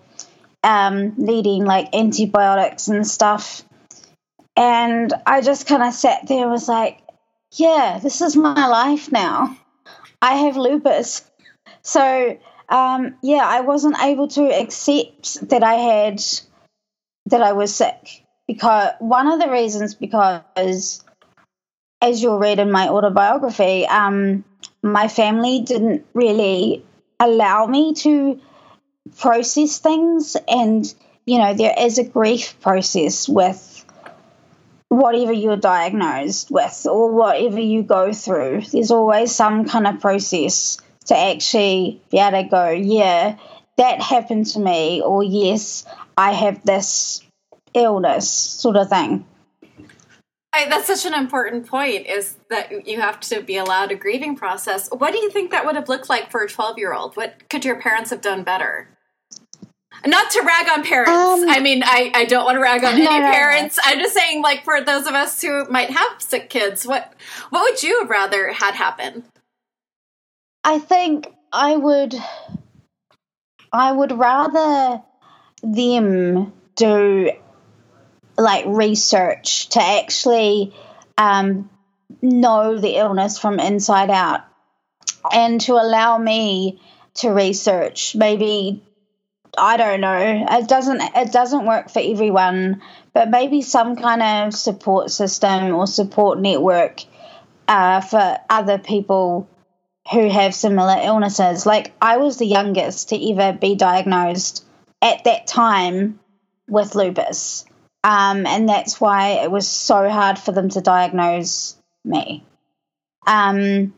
um, 0.63 1.13
needing 1.17 1.65
like 1.65 1.93
antibiotics 1.93 2.87
and 2.87 3.05
stuff. 3.05 3.63
And 4.55 5.11
I 5.25 5.41
just 5.41 5.67
kind 5.67 5.83
of 5.83 5.93
sat 5.93 6.27
there 6.27 6.43
and 6.43 6.51
was 6.51 6.67
like, 6.67 6.99
yeah, 7.53 7.99
this 8.01 8.21
is 8.21 8.35
my 8.35 8.67
life 8.67 9.11
now. 9.11 9.57
I 10.21 10.35
have 10.35 10.57
lupus. 10.57 11.23
So 11.81 12.37
um, 12.69 13.15
yeah, 13.21 13.43
I 13.45 13.61
wasn't 13.61 13.99
able 14.01 14.27
to 14.29 14.43
accept 14.49 15.49
that 15.49 15.63
I 15.63 15.75
had 15.75 16.21
that 17.27 17.41
I 17.41 17.53
was 17.53 17.73
sick 17.73 18.25
because 18.47 18.91
one 18.99 19.31
of 19.31 19.39
the 19.39 19.49
reasons 19.49 19.95
because 19.95 21.03
as 22.01 22.21
you'll 22.21 22.39
read 22.39 22.59
in 22.59 22.71
my 22.71 22.89
autobiography, 22.89 23.85
um, 23.87 24.43
my 24.81 25.07
family 25.07 25.61
didn't 25.61 26.05
really 26.13 26.85
allow 27.19 27.65
me 27.65 27.93
to 27.93 28.41
process 29.17 29.79
things, 29.79 30.35
and 30.47 30.93
you 31.25 31.37
know 31.37 31.53
there 31.53 31.73
is 31.77 31.97
a 31.97 32.03
grief 32.03 32.59
process 32.59 33.29
with 33.29 33.72
whatever 34.93 35.33
you're 35.33 35.57
diagnosed 35.57 36.51
with 36.51 36.85
or 36.89 37.11
whatever 37.11 37.59
you 37.59 37.83
go 37.83 38.13
through. 38.13 38.61
There's 38.71 38.91
always 38.91 39.33
some 39.33 39.65
kind 39.65 39.87
of 39.87 39.99
process 39.99 40.77
to 41.05 41.17
actually 41.17 42.01
be 42.11 42.19
able 42.19 42.43
to 42.43 42.49
go, 42.49 42.69
yeah, 42.69 43.37
that 43.77 44.01
happened 44.01 44.45
to 44.47 44.59
me, 44.59 45.01
or 45.01 45.23
yes, 45.23 45.85
I 46.15 46.31
have 46.31 46.63
this 46.63 47.21
illness, 47.73 48.29
sort 48.29 48.75
of 48.75 48.89
thing. 48.89 49.25
I, 50.55 50.67
that's 50.69 50.85
such 50.85 51.07
an 51.07 51.15
important 51.15 51.65
point 51.65 52.05
is 52.05 52.35
that 52.51 52.87
you 52.87 53.01
have 53.01 53.19
to 53.21 53.41
be 53.41 53.57
allowed 53.57 53.91
a 53.91 53.95
grieving 53.95 54.35
process. 54.35 54.87
What 54.91 55.11
do 55.11 55.17
you 55.17 55.31
think 55.31 55.49
that 55.49 55.65
would 55.65 55.75
have 55.75 55.89
looked 55.89 56.09
like 56.09 56.29
for 56.29 56.43
a 56.43 56.47
12 56.47 56.77
year 56.77 56.93
old? 56.93 57.17
What 57.17 57.49
could 57.49 57.65
your 57.65 57.81
parents 57.81 58.11
have 58.11 58.21
done 58.21 58.43
better? 58.43 58.89
Not 60.05 60.31
to 60.31 60.41
rag 60.41 60.69
on 60.69 60.83
parents. 60.83 61.11
Um, 61.11 61.49
I 61.49 61.59
mean, 61.59 61.81
I, 61.83 62.11
I 62.13 62.25
don't 62.25 62.43
want 62.43 62.57
to 62.57 62.61
rag 62.61 62.83
on 62.83 62.97
no, 62.97 63.09
any 63.09 63.21
parents. 63.21 63.77
No, 63.77 63.83
no. 63.89 63.95
I'm 63.95 63.99
just 64.01 64.13
saying, 64.13 64.41
like, 64.41 64.65
for 64.65 64.81
those 64.81 65.07
of 65.07 65.13
us 65.13 65.41
who 65.41 65.65
might 65.69 65.91
have 65.91 66.21
sick 66.21 66.49
kids, 66.49 66.85
what 66.85 67.13
what 67.49 67.61
would 67.61 67.81
you 67.81 67.99
have 68.01 68.09
rather 68.09 68.51
had 68.51 68.75
happen? 68.75 69.23
I 70.63 70.79
think 70.79 71.27
I 71.51 71.75
would 71.75 72.15
I 73.71 73.91
would 73.91 74.11
rather 74.11 75.01
them 75.61 76.53
do 76.75 77.31
like 78.37 78.65
research 78.67 79.69
to 79.69 79.81
actually 79.81 80.73
um, 81.17 81.69
know 82.21 82.77
the 82.77 82.97
illness 82.97 83.39
from 83.39 83.59
inside 83.59 84.09
out 84.09 84.41
and 85.31 85.61
to 85.61 85.73
allow 85.73 86.17
me 86.17 86.81
to 87.15 87.29
research 87.29 88.15
maybe 88.15 88.83
I 89.57 89.77
don't 89.77 90.01
know 90.01 90.45
it 90.49 90.67
doesn't 90.67 91.01
it 91.01 91.31
doesn't 91.31 91.65
work 91.65 91.89
for 91.91 92.01
everyone 92.03 92.81
but 93.13 93.29
maybe 93.29 93.61
some 93.61 93.95
kind 93.95 94.21
of 94.21 94.53
support 94.53 95.11
system 95.11 95.75
or 95.75 95.87
support 95.87 96.39
network 96.39 97.03
uh, 97.67 98.01
for 98.01 98.37
other 98.49 98.77
people 98.77 99.47
who 100.11 100.29
have 100.29 100.53
similar 100.53 100.97
illnesses. 101.01 101.65
Like 101.65 101.93
I 102.01 102.17
was 102.17 102.37
the 102.37 102.45
youngest 102.45 103.09
to 103.09 103.31
ever 103.31 103.57
be 103.57 103.75
diagnosed 103.75 104.65
at 105.01 105.23
that 105.25 105.47
time 105.47 106.19
with 106.67 106.95
lupus. 106.95 107.65
Um, 108.03 108.45
and 108.45 108.67
that's 108.67 108.99
why 108.99 109.43
it 109.43 109.51
was 109.51 109.67
so 109.67 110.09
hard 110.09 110.37
for 110.37 110.51
them 110.51 110.69
to 110.69 110.81
diagnose 110.81 111.77
me. 112.03 112.43
Um, 113.25 113.93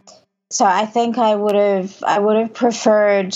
so 0.51 0.63
I 0.63 0.85
think 0.85 1.17
I 1.17 1.35
would 1.35 1.55
have 1.55 2.03
I 2.05 2.19
would 2.19 2.37
have 2.37 2.53
preferred 2.53 3.35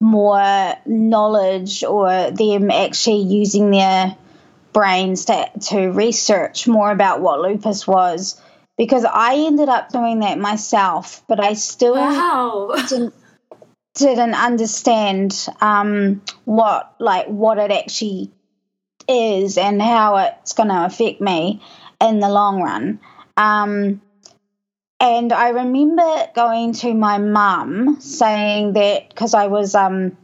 more 0.00 0.74
knowledge 0.86 1.84
or 1.84 2.30
them 2.30 2.70
actually 2.70 3.22
using 3.22 3.70
their 3.70 4.16
brains 4.72 5.26
to, 5.26 5.50
to 5.60 5.88
research 5.88 6.66
more 6.66 6.90
about 6.90 7.20
what 7.20 7.40
lupus 7.40 7.86
was 7.86 8.40
because 8.78 9.04
I 9.04 9.34
ended 9.34 9.68
up 9.68 9.90
doing 9.90 10.20
that 10.20 10.38
myself, 10.38 11.22
but 11.28 11.38
I 11.38 11.52
still 11.52 11.96
wow. 11.96 12.72
didn't, 12.88 13.14
didn't 13.94 14.34
understand 14.34 15.46
um, 15.60 16.22
what 16.46 16.94
like 16.98 17.26
what 17.26 17.58
it 17.58 17.70
actually 17.70 18.30
is 19.06 19.58
and 19.58 19.82
how 19.82 20.16
it's 20.16 20.54
going 20.54 20.70
to 20.70 20.86
affect 20.86 21.20
me 21.20 21.60
in 22.00 22.20
the 22.20 22.30
long 22.30 22.62
run. 22.62 23.00
Um, 23.36 24.00
and 25.00 25.32
I 25.32 25.48
remember 25.48 26.28
going 26.34 26.74
to 26.74 26.92
my 26.92 27.16
mum 27.18 28.00
saying 28.00 28.74
that 28.74 29.08
because 29.08 29.32
I 29.32 29.46
was 29.46 29.74
um, 29.74 30.16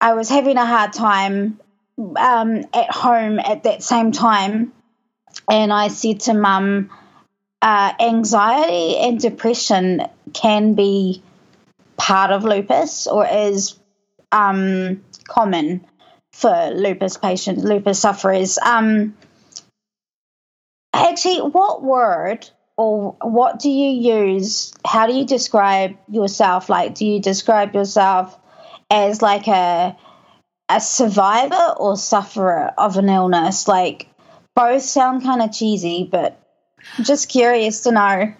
I 0.00 0.14
was 0.14 0.28
having 0.28 0.56
a 0.56 0.64
hard 0.64 0.92
time 0.92 1.60
um, 1.98 2.64
at 2.72 2.90
home 2.90 3.40
at 3.40 3.64
that 3.64 3.82
same 3.82 4.12
time, 4.12 4.72
and 5.50 5.72
I 5.72 5.88
said 5.88 6.20
to 6.20 6.34
mum 6.34 6.90
uh, 7.60 7.92
anxiety 7.98 8.96
and 8.98 9.20
depression 9.20 10.06
can 10.32 10.74
be 10.74 11.22
part 11.96 12.30
of 12.30 12.44
lupus 12.44 13.08
or 13.08 13.26
is 13.26 13.78
um, 14.30 15.02
common 15.26 15.84
for 16.32 16.70
lupus 16.70 17.16
patients, 17.16 17.64
lupus 17.64 17.98
sufferers. 17.98 18.58
Um, 18.58 19.16
actually, 20.92 21.38
what 21.40 21.82
word 21.82 22.48
or 22.76 23.16
what 23.22 23.58
do 23.58 23.70
you 23.70 24.14
use? 24.14 24.72
How 24.84 25.06
do 25.06 25.14
you 25.14 25.26
describe 25.26 25.96
yourself? 26.08 26.68
Like, 26.68 26.94
do 26.94 27.06
you 27.06 27.20
describe 27.20 27.74
yourself 27.74 28.38
as 28.90 29.22
like 29.22 29.48
a 29.48 29.96
a 30.68 30.80
survivor 30.80 31.74
or 31.76 31.96
sufferer 31.96 32.72
of 32.78 32.96
an 32.96 33.08
illness? 33.08 33.68
Like, 33.68 34.08
both 34.54 34.82
sound 34.82 35.22
kind 35.22 35.42
of 35.42 35.52
cheesy, 35.52 36.08
but 36.10 36.38
just 37.02 37.28
curious 37.28 37.82
to 37.82 37.92
know. 37.92 38.34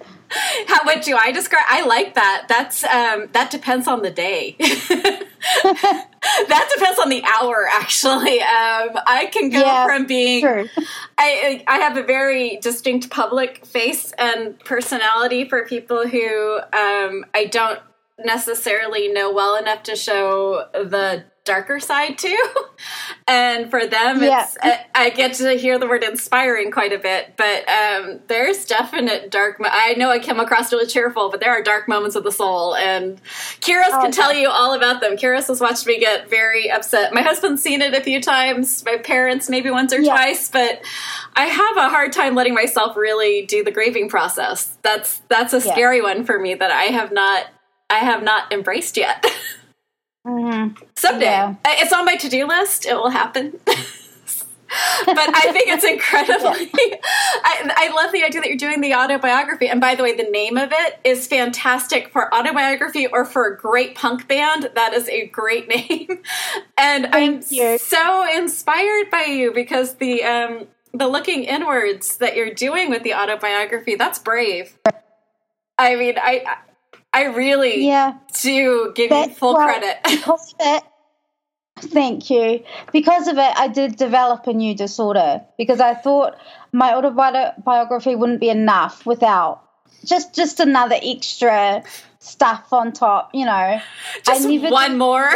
How 0.66 0.84
what 0.84 1.02
do 1.02 1.16
I 1.16 1.30
describe? 1.32 1.64
I 1.68 1.84
like 1.84 2.14
that. 2.14 2.46
That's 2.48 2.84
um, 2.84 3.28
that 3.32 3.50
depends 3.50 3.86
on 3.86 4.02
the 4.02 4.10
day. 4.10 4.56
that 6.48 6.70
depends 6.74 7.00
on 7.00 7.08
the 7.08 7.22
hour. 7.24 7.68
Actually, 7.72 8.40
um, 8.40 8.90
I 9.06 9.28
can 9.32 9.50
go 9.50 9.58
yeah, 9.58 9.86
from 9.86 10.06
being 10.06 10.42
true. 10.42 10.68
I 11.18 11.64
I 11.66 11.78
have 11.78 11.96
a 11.96 12.02
very 12.04 12.58
distinct 12.62 13.10
public 13.10 13.66
face 13.66 14.12
and 14.18 14.58
personality 14.60 15.48
for 15.48 15.66
people 15.66 16.06
who 16.06 16.60
um, 16.72 17.24
I 17.34 17.48
don't 17.50 17.80
necessarily 18.24 19.08
know 19.08 19.32
well 19.32 19.56
enough 19.56 19.82
to 19.84 19.96
show 19.96 20.66
the 20.72 21.24
darker 21.44 21.80
side 21.80 22.18
too. 22.18 22.38
and 23.28 23.68
for 23.70 23.86
them, 23.86 24.22
yeah. 24.22 24.44
it's 24.44 24.56
I, 24.62 24.86
I, 24.94 25.10
get 25.10 25.34
to 25.34 25.52
hear 25.54 25.78
the 25.78 25.88
word 25.88 26.04
inspiring 26.04 26.70
quite 26.70 26.92
a 26.92 26.98
bit. 26.98 27.34
But 27.36 27.68
um, 27.68 28.20
there's 28.28 28.64
definite 28.64 29.30
dark. 29.30 29.60
Mo- 29.60 29.68
I 29.70 29.94
know 29.94 30.10
I 30.10 30.20
come 30.20 30.38
across 30.38 30.72
really 30.72 30.86
cheerful, 30.86 31.30
but 31.30 31.40
there 31.40 31.50
are 31.50 31.62
dark 31.62 31.88
moments 31.88 32.14
of 32.14 32.24
the 32.24 32.30
soul, 32.30 32.76
and 32.76 33.20
Kiros 33.60 33.90
oh, 33.90 34.02
can 34.02 34.12
tell 34.12 34.32
you 34.32 34.48
all 34.48 34.74
about 34.74 35.00
them. 35.00 35.16
Kiros 35.16 35.48
has 35.48 35.60
watched 35.60 35.86
me 35.86 35.98
get 35.98 36.30
very 36.30 36.70
upset. 36.70 37.12
My 37.12 37.22
husband's 37.22 37.62
seen 37.62 37.82
it 37.82 37.94
a 37.94 38.00
few 38.00 38.20
times. 38.20 38.84
My 38.84 38.98
parents 38.98 39.48
maybe 39.48 39.70
once 39.70 39.92
or 39.92 40.00
yeah. 40.00 40.12
twice, 40.12 40.48
but 40.48 40.82
I 41.34 41.46
have 41.46 41.76
a 41.76 41.88
hard 41.88 42.12
time 42.12 42.34
letting 42.34 42.54
myself 42.54 42.96
really 42.96 43.46
do 43.46 43.64
the 43.64 43.72
grieving 43.72 44.08
process. 44.08 44.76
That's 44.82 45.18
that's 45.28 45.52
a 45.52 45.58
yeah. 45.58 45.72
scary 45.72 46.02
one 46.02 46.24
for 46.24 46.38
me 46.38 46.54
that 46.54 46.70
I 46.70 46.84
have 46.84 47.12
not 47.12 47.46
I 47.90 47.98
have 47.98 48.22
not 48.22 48.52
embraced 48.52 48.96
yet. 48.96 49.24
Mm-hmm. 50.26 50.82
Someday. 50.96 51.24
Yeah. 51.24 51.54
It's 51.66 51.92
on 51.92 52.04
my 52.04 52.16
to 52.16 52.28
do 52.28 52.46
list. 52.46 52.86
It 52.86 52.94
will 52.94 53.10
happen. 53.10 53.58
but 55.04 55.18
I 55.34 55.52
think 55.52 55.68
it's 55.68 55.84
incredibly. 55.84 56.70
I, 57.44 57.72
I, 57.76 57.94
love 57.94 58.12
the 58.12 58.24
idea 58.24 58.40
that 58.40 58.48
you're 58.48 58.56
doing 58.56 58.80
the 58.80 58.94
autobiography. 58.94 59.68
And 59.68 59.80
by 59.80 59.94
the 59.94 60.02
way, 60.02 60.14
the 60.14 60.30
name 60.30 60.56
of 60.56 60.70
it 60.72 61.00
is 61.04 61.26
fantastic 61.26 62.10
for 62.10 62.32
autobiography 62.34 63.06
or 63.06 63.24
for 63.24 63.46
a 63.46 63.56
great 63.56 63.96
punk 63.96 64.28
band. 64.28 64.70
That 64.74 64.94
is 64.94 65.08
a 65.08 65.26
great 65.26 65.68
name. 65.68 66.22
and 66.78 67.06
Thank 67.10 67.14
I'm 67.14 67.42
you. 67.50 67.78
so 67.78 68.26
inspired 68.36 69.10
by 69.10 69.24
you 69.24 69.52
because 69.52 69.96
the 69.96 70.22
um, 70.22 70.68
the 70.94 71.08
looking 71.08 71.44
inwards 71.44 72.18
that 72.18 72.36
you're 72.36 72.54
doing 72.54 72.90
with 72.90 73.02
the 73.02 73.14
autobiography 73.14 73.96
that's 73.96 74.18
brave. 74.18 74.76
I 75.78 75.96
mean, 75.96 76.14
I 76.18 76.58
I 77.12 77.24
really 77.24 77.86
yeah. 77.86 78.14
do 78.40 78.92
give 78.94 79.10
that, 79.10 79.28
you 79.28 79.34
full 79.34 79.54
well, 79.54 79.66
credit. 79.66 79.98
because 80.04 80.54
of 80.54 80.60
it, 80.60 80.82
thank 81.78 82.30
you. 82.30 82.64
Because 82.92 83.28
of 83.28 83.36
it, 83.36 83.52
I 83.56 83.68
did 83.68 83.96
develop 83.96 84.46
a 84.46 84.52
new 84.52 84.74
disorder 84.74 85.42
because 85.58 85.80
I 85.80 85.94
thought 85.94 86.36
my 86.72 86.94
autobiography 86.94 88.16
wouldn't 88.16 88.40
be 88.40 88.48
enough 88.48 89.04
without 89.04 89.62
just 90.04 90.34
just 90.34 90.60
another 90.60 90.96
extra 91.02 91.82
stuff 92.18 92.72
on 92.72 92.92
top. 92.92 93.30
You 93.34 93.46
know, 93.46 93.80
just 94.24 94.48
one 94.48 94.98
more. 94.98 95.28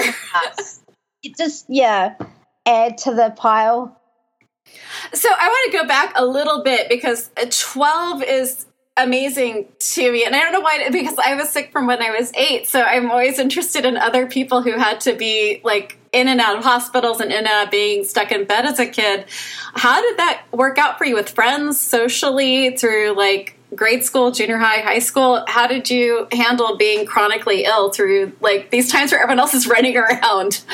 it 1.22 1.36
just 1.36 1.66
yeah, 1.68 2.14
add 2.64 2.98
to 2.98 3.14
the 3.14 3.34
pile. 3.36 4.00
So 5.12 5.28
I 5.30 5.48
want 5.48 5.72
to 5.72 5.78
go 5.78 5.86
back 5.86 6.12
a 6.16 6.26
little 6.26 6.62
bit 6.62 6.88
because 6.88 7.30
12 7.36 8.22
is 8.24 8.65
amazing 8.96 9.66
to 9.78 10.10
me. 10.10 10.24
And 10.24 10.34
I 10.34 10.40
don't 10.40 10.52
know 10.52 10.60
why, 10.60 10.88
because 10.90 11.18
I 11.18 11.34
was 11.34 11.50
sick 11.50 11.70
from 11.70 11.86
when 11.86 12.02
I 12.02 12.10
was 12.10 12.32
eight. 12.34 12.66
So 12.66 12.80
I'm 12.80 13.10
always 13.10 13.38
interested 13.38 13.84
in 13.84 13.96
other 13.96 14.26
people 14.26 14.62
who 14.62 14.72
had 14.72 15.00
to 15.02 15.14
be 15.14 15.60
like 15.64 15.98
in 16.12 16.28
and 16.28 16.40
out 16.40 16.56
of 16.56 16.64
hospitals 16.64 17.20
and 17.20 17.30
in 17.30 17.38
and 17.38 17.46
out 17.46 17.70
being 17.70 18.04
stuck 18.04 18.32
in 18.32 18.44
bed 18.44 18.64
as 18.64 18.78
a 18.78 18.86
kid. 18.86 19.26
How 19.74 20.00
did 20.00 20.18
that 20.18 20.44
work 20.52 20.78
out 20.78 20.96
for 20.96 21.04
you 21.04 21.14
with 21.14 21.28
friends, 21.28 21.78
socially, 21.78 22.76
through 22.76 23.14
like 23.16 23.58
grade 23.74 24.04
school, 24.04 24.30
junior 24.30 24.56
high, 24.56 24.80
high 24.80 25.00
school? 25.00 25.44
How 25.46 25.66
did 25.66 25.90
you 25.90 26.26
handle 26.32 26.76
being 26.76 27.04
chronically 27.04 27.64
ill 27.64 27.90
through 27.90 28.32
like 28.40 28.70
these 28.70 28.90
times 28.90 29.12
where 29.12 29.20
everyone 29.20 29.40
else 29.40 29.52
is 29.52 29.66
running 29.68 29.96
around? 29.96 30.64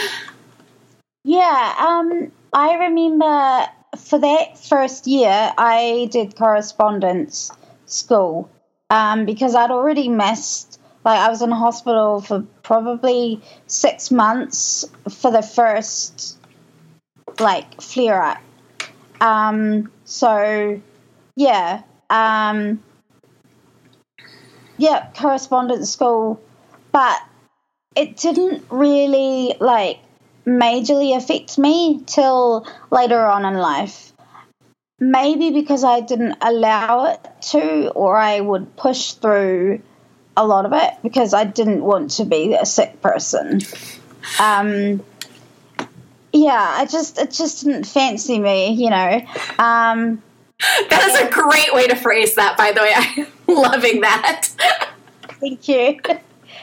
Yeah, 1.24 1.74
um, 1.78 2.30
I 2.52 2.74
remember 2.74 3.66
for 3.98 4.18
that 4.20 4.58
first 4.58 5.06
year, 5.06 5.52
I 5.56 6.08
did 6.10 6.36
correspondence 6.36 7.50
school 7.92 8.50
um, 8.90 9.24
because 9.24 9.54
I'd 9.54 9.70
already 9.70 10.08
missed. 10.08 10.80
Like 11.04 11.18
I 11.18 11.28
was 11.30 11.42
in 11.42 11.50
hospital 11.50 12.20
for 12.20 12.42
probably 12.62 13.40
six 13.66 14.10
months 14.10 14.84
for 15.08 15.32
the 15.32 15.42
first 15.42 16.38
like 17.40 17.80
flare 17.80 18.22
up. 18.22 18.38
Um, 19.20 19.90
so 20.04 20.80
yeah, 21.36 21.82
um, 22.10 22.82
yeah, 24.76 25.08
correspondence 25.16 25.90
school, 25.90 26.40
but 26.92 27.20
it 27.96 28.16
didn't 28.16 28.64
really 28.70 29.54
like 29.60 29.98
majorly 30.46 31.16
affect 31.16 31.58
me 31.58 32.02
till 32.06 32.66
later 32.90 33.24
on 33.24 33.44
in 33.44 33.54
life 33.54 34.11
maybe 35.02 35.50
because 35.50 35.82
I 35.82 36.00
didn't 36.00 36.36
allow 36.40 37.06
it 37.06 37.20
to, 37.50 37.90
or 37.90 38.16
I 38.16 38.40
would 38.40 38.76
push 38.76 39.14
through 39.14 39.82
a 40.36 40.46
lot 40.46 40.64
of 40.64 40.72
it 40.72 40.94
because 41.02 41.34
I 41.34 41.44
didn't 41.44 41.82
want 41.82 42.12
to 42.12 42.24
be 42.24 42.54
a 42.54 42.64
sick 42.64 43.02
person. 43.02 43.60
Um, 44.40 45.02
yeah, 46.32 46.74
I 46.78 46.86
just 46.86 47.18
it 47.18 47.32
just 47.32 47.64
didn't 47.64 47.84
fancy 47.84 48.38
me, 48.38 48.72
you 48.74 48.90
know. 48.90 49.20
Um, 49.58 50.22
that 50.88 51.02
is 51.08 51.28
a 51.28 51.30
great 51.30 51.74
way 51.74 51.88
to 51.88 51.96
phrase 51.96 52.36
that, 52.36 52.56
by 52.56 52.70
the 52.70 52.80
way. 52.80 53.26
I'm 53.48 53.54
loving 53.56 54.02
that. 54.02 54.48
Thank 55.40 55.68
you. 55.68 55.98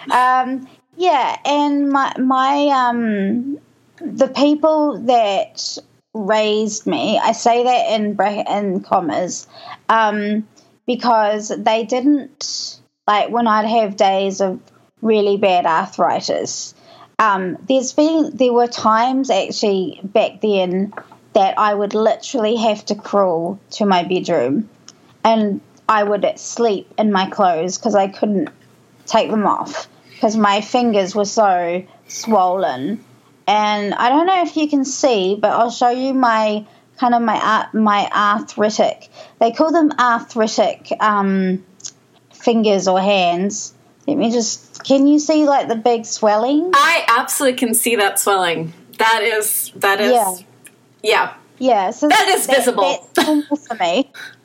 Um, 0.10 0.68
yeah, 0.96 1.38
and 1.44 1.90
my 1.90 2.14
my 2.18 2.68
um, 2.68 3.60
the 4.00 4.30
people 4.30 4.98
that 5.02 5.78
raised 6.14 6.88
me. 6.88 7.20
I 7.20 7.34
say 7.34 7.64
that 7.64 8.00
in 8.00 8.18
in 8.48 8.82
commas 8.82 9.48
um, 9.88 10.48
because 10.88 11.50
they 11.50 11.86
didn't 11.86 12.80
like 13.08 13.30
when 13.30 13.48
I'd 13.48 13.66
have 13.66 13.96
days 13.96 14.42
of 14.42 14.60
really 15.02 15.38
bad 15.38 15.66
arthritis. 15.66 16.74
Um, 17.18 17.58
there's 17.68 17.94
been 17.94 18.36
there 18.36 18.54
were 18.54 18.68
times 18.68 19.30
actually 19.30 20.00
back 20.04 20.42
then 20.42 20.94
that 21.34 21.60
I 21.60 21.74
would 21.74 21.94
literally 21.94 22.56
have 22.56 22.86
to 22.86 22.96
crawl 22.96 23.60
to 23.72 23.86
my 23.86 24.04
bedroom, 24.04 24.70
and 25.24 25.62
I 25.88 26.04
would 26.04 26.26
sleep 26.38 26.92
in 26.98 27.12
my 27.12 27.30
clothes 27.30 27.78
because 27.78 27.96
I 27.96 28.08
couldn't 28.08 28.50
take 29.06 29.30
them 29.30 29.46
off 29.46 29.88
because 30.12 30.36
my 30.38 30.62
fingers 30.62 31.16
were 31.16 31.26
so 31.26 31.84
swollen 32.08 33.04
and 33.50 33.96
I 33.96 34.10
don't 34.10 34.28
know 34.28 34.44
if 34.44 34.56
you 34.56 34.70
can 34.70 34.86
see, 34.86 35.36
but 35.36 35.50
I'll 35.50 35.72
show 35.72 35.90
you 35.90 36.14
my 36.14 36.68
kind 36.98 37.16
of 37.16 37.24
my 37.24 37.68
my 37.74 38.08
arthritic. 38.14 39.10
They 39.40 39.52
call 39.52 39.72
them 39.72 39.92
arthritic 39.98 40.92
um, 41.00 41.66
fingers 42.32 42.88
or 42.88 43.02
hands. 43.02 43.74
Let 44.08 44.18
me 44.18 44.32
just. 44.32 44.84
Can 44.84 45.08
you 45.08 45.18
see 45.18 45.46
like 45.46 45.68
the 45.68 45.76
big 45.76 46.06
swelling? 46.06 46.70
I 46.76 47.06
absolutely 47.08 47.58
can 47.58 47.74
see 47.74 47.96
that 47.96 48.20
swelling. 48.20 48.72
That 49.00 49.24
is 49.24 49.72
that 49.78 50.00
is 50.00 50.14
yeah. 50.14 50.36
Yeah. 51.02 51.34
Yeah, 51.58 51.90
so 51.90 52.08
that 52.08 52.28
is 52.30 52.46
visible. 52.46 53.10
That's 53.16 53.68
for 53.68 53.76
me. 53.76 54.12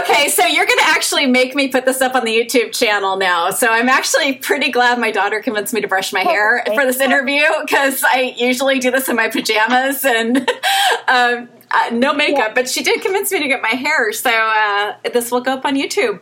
okay, 0.00 0.28
so 0.28 0.46
you're 0.46 0.66
going 0.66 0.78
to 0.78 0.86
actually 0.86 1.26
make 1.26 1.54
me 1.54 1.68
put 1.68 1.84
this 1.84 2.00
up 2.00 2.14
on 2.14 2.24
the 2.24 2.34
YouTube 2.34 2.72
channel 2.72 3.16
now. 3.16 3.50
So 3.50 3.68
I'm 3.68 3.88
actually 3.88 4.34
pretty 4.34 4.70
glad 4.70 4.98
my 4.98 5.10
daughter 5.10 5.40
convinced 5.40 5.74
me 5.74 5.80
to 5.80 5.88
brush 5.88 6.12
my 6.12 6.20
hair 6.20 6.62
for 6.74 6.84
this 6.84 7.00
interview 7.00 7.42
because 7.60 8.04
I 8.04 8.34
usually 8.36 8.78
do 8.78 8.90
this 8.90 9.08
in 9.08 9.16
my 9.16 9.28
pajamas 9.28 10.04
and 10.04 10.38
um, 11.08 11.48
uh, 11.70 11.90
no 11.92 12.14
makeup. 12.14 12.54
But 12.54 12.68
she 12.68 12.82
did 12.82 13.02
convince 13.02 13.32
me 13.32 13.40
to 13.40 13.48
get 13.48 13.60
my 13.60 13.70
hair, 13.70 14.12
so 14.12 14.30
uh, 14.30 14.94
this 15.12 15.30
will 15.30 15.40
go 15.40 15.54
up 15.54 15.64
on 15.64 15.74
YouTube. 15.74 16.20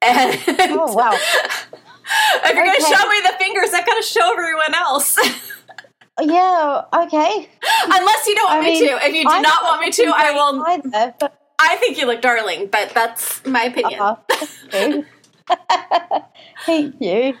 And 0.00 0.38
oh 0.48 0.94
wow! 0.94 1.12
if 1.14 2.54
you're 2.54 2.64
going 2.64 2.76
to 2.76 2.82
show 2.82 3.08
me 3.08 3.20
the 3.22 3.34
fingers, 3.38 3.70
I 3.72 3.82
got 3.84 3.96
to 3.96 4.06
show 4.06 4.32
everyone 4.32 4.74
else. 4.74 5.18
yeah. 6.20 6.82
Okay. 6.92 7.48
Unless 7.84 8.26
you 8.26 8.34
don't 8.36 8.50
want 8.50 8.60
I 8.60 8.64
me 8.64 8.80
mean, 8.80 8.88
to. 8.90 9.06
If 9.06 9.14
you 9.14 9.22
do 9.22 9.30
I 9.30 9.40
not 9.40 9.62
want 9.64 9.80
me 9.80 9.90
to, 9.90 10.12
I 10.14 10.30
will. 10.32 10.64
Either, 10.64 11.14
but- 11.18 11.40
I 11.58 11.76
think 11.76 11.98
you 11.98 12.06
look 12.06 12.20
darling, 12.20 12.68
but 12.70 12.90
that's 12.94 13.44
my 13.46 13.64
opinion. 13.64 14.00
Uh-huh. 14.00 15.02
Thank 16.66 16.96
you. 17.00 17.34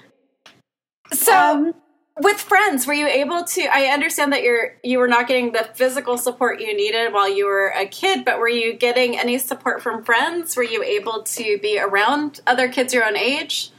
So, 1.12 1.34
um, 1.34 1.74
with 2.20 2.40
friends, 2.40 2.86
were 2.86 2.94
you 2.94 3.06
able 3.06 3.44
to? 3.44 3.62
I 3.72 3.86
understand 3.86 4.32
that 4.32 4.42
you're 4.42 4.76
you 4.82 4.98
were 4.98 5.08
not 5.08 5.26
getting 5.26 5.52
the 5.52 5.68
physical 5.74 6.16
support 6.16 6.60
you 6.60 6.76
needed 6.76 7.12
while 7.12 7.28
you 7.28 7.46
were 7.46 7.72
a 7.76 7.86
kid, 7.86 8.24
but 8.24 8.38
were 8.38 8.48
you 8.48 8.74
getting 8.74 9.18
any 9.18 9.38
support 9.38 9.82
from 9.82 10.04
friends? 10.04 10.56
Were 10.56 10.62
you 10.62 10.82
able 10.82 11.22
to 11.22 11.58
be 11.60 11.78
around 11.78 12.40
other 12.46 12.68
kids 12.68 12.94
your 12.94 13.04
own 13.04 13.16
age? 13.16 13.70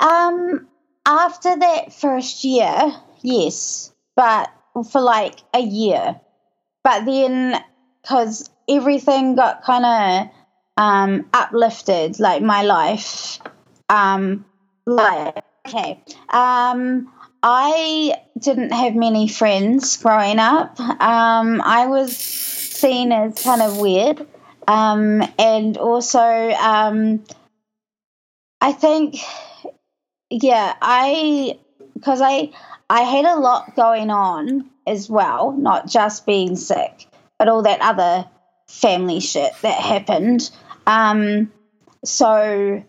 Um, 0.00 0.66
after 1.06 1.56
that 1.56 1.92
first 1.92 2.44
year, 2.44 2.92
yes, 3.22 3.92
but 4.16 4.50
for 4.90 5.00
like 5.00 5.38
a 5.54 5.60
year. 5.60 6.20
But 6.82 7.04
then, 7.04 7.62
because 8.02 8.50
everything 8.68 9.36
got 9.36 9.62
kind 9.62 9.84
of 9.84 10.34
um, 10.76 11.26
uplifted, 11.32 12.20
like 12.20 12.42
my 12.42 12.62
life. 12.62 13.38
Um, 13.88 14.44
like, 14.86 15.44
okay. 15.66 16.02
Um, 16.28 17.12
I 17.42 18.14
didn't 18.38 18.72
have 18.72 18.94
many 18.94 19.28
friends 19.28 19.96
growing 19.98 20.38
up. 20.38 20.78
Um, 20.80 21.60
I 21.60 21.86
was 21.86 22.16
seen 22.16 23.12
as 23.12 23.42
kind 23.42 23.62
of 23.62 23.78
weird. 23.78 24.26
Um, 24.66 25.22
and 25.38 25.76
also, 25.76 26.20
um, 26.20 27.22
I 28.60 28.72
think, 28.72 29.16
yeah, 30.30 30.74
I 30.80 31.58
because 31.94 32.20
I 32.22 32.50
I 32.88 33.02
had 33.02 33.26
a 33.26 33.36
lot 33.38 33.76
going 33.76 34.10
on 34.10 34.70
as 34.86 35.08
well, 35.08 35.52
not 35.52 35.86
just 35.86 36.26
being 36.26 36.56
sick, 36.56 37.06
but 37.38 37.48
all 37.48 37.62
that 37.62 37.80
other 37.80 38.26
family 38.80 39.20
shit 39.20 39.52
that 39.62 39.80
happened. 39.80 40.50
Um, 40.86 41.52
so 42.04 42.82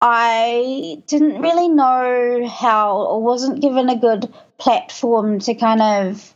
I 0.00 1.02
didn't 1.06 1.40
really 1.40 1.68
know 1.68 2.48
how, 2.48 3.02
or 3.02 3.22
wasn't 3.22 3.60
given 3.60 3.88
a 3.88 3.96
good 3.96 4.32
platform 4.58 5.38
to 5.40 5.54
kind 5.54 5.82
of 5.82 6.34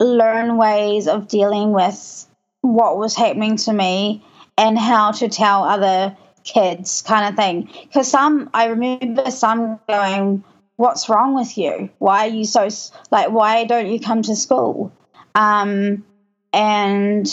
learn 0.00 0.56
ways 0.56 1.06
of 1.06 1.28
dealing 1.28 1.72
with 1.72 2.26
what 2.62 2.98
was 2.98 3.14
happening 3.14 3.56
to 3.56 3.72
me 3.72 4.24
and 4.58 4.78
how 4.78 5.12
to 5.12 5.28
tell 5.28 5.64
other 5.64 6.16
kids, 6.44 7.02
kind 7.02 7.28
of 7.28 7.36
thing. 7.36 7.68
Because 7.82 8.10
some, 8.10 8.50
I 8.52 8.66
remember 8.66 9.30
some 9.30 9.78
going, 9.88 10.42
What's 10.76 11.08
wrong 11.08 11.34
with 11.34 11.56
you? 11.56 11.90
Why 11.98 12.26
are 12.26 12.30
you 12.30 12.44
so, 12.44 12.68
like, 13.10 13.30
why 13.30 13.64
don't 13.64 13.86
you 13.86 14.00
come 14.00 14.22
to 14.22 14.34
school? 14.34 14.90
Um, 15.34 16.04
and 16.52 17.26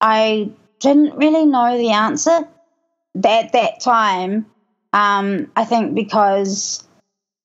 I 0.00 0.50
didn't 0.80 1.16
really 1.16 1.46
know 1.46 1.76
the 1.76 1.90
answer 1.90 2.46
at 3.24 3.52
that 3.52 3.80
time. 3.80 4.46
Um, 4.92 5.50
I 5.56 5.64
think 5.64 5.94
because 5.94 6.86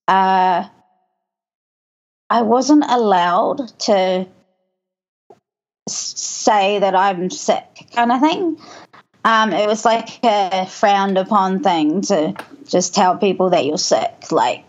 uh, 0.08 0.68
I 2.30 2.42
wasn't 2.42 2.86
allowed 2.88 3.78
to 3.80 4.28
say 5.88 6.80
that 6.80 6.96
I'm 6.96 7.30
sick, 7.30 7.88
kind 7.94 8.12
of 8.12 8.22
thing. 8.22 8.60
Um, 9.24 9.54
it 9.54 9.68
was 9.68 9.86
like 9.86 10.24
a 10.24 10.66
frowned 10.66 11.18
upon 11.18 11.62
thing 11.62 12.02
to 12.04 12.34
just 12.66 12.96
tell 12.96 13.18
people 13.18 13.52
that 13.52 13.66
you're 13.66 13.78
sick. 13.78 14.32
Like, 14.32 14.64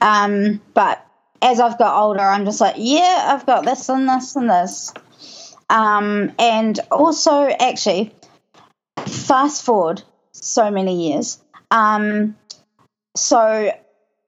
um, 0.00 0.60
but 0.74 1.04
as 1.40 1.60
I've 1.60 1.78
got 1.78 2.00
older, 2.00 2.20
I'm 2.20 2.44
just 2.44 2.60
like, 2.60 2.76
yeah, 2.78 3.26
I've 3.28 3.46
got 3.46 3.64
this 3.64 3.88
and 3.88 4.08
this 4.08 4.36
and 4.36 4.50
this. 4.50 4.92
Um, 5.70 6.32
and 6.38 6.78
also, 6.90 7.48
actually, 7.48 8.14
fast 9.06 9.64
forward 9.64 10.02
so 10.32 10.70
many 10.70 11.10
years. 11.10 11.40
Um, 11.70 12.36
so 13.16 13.72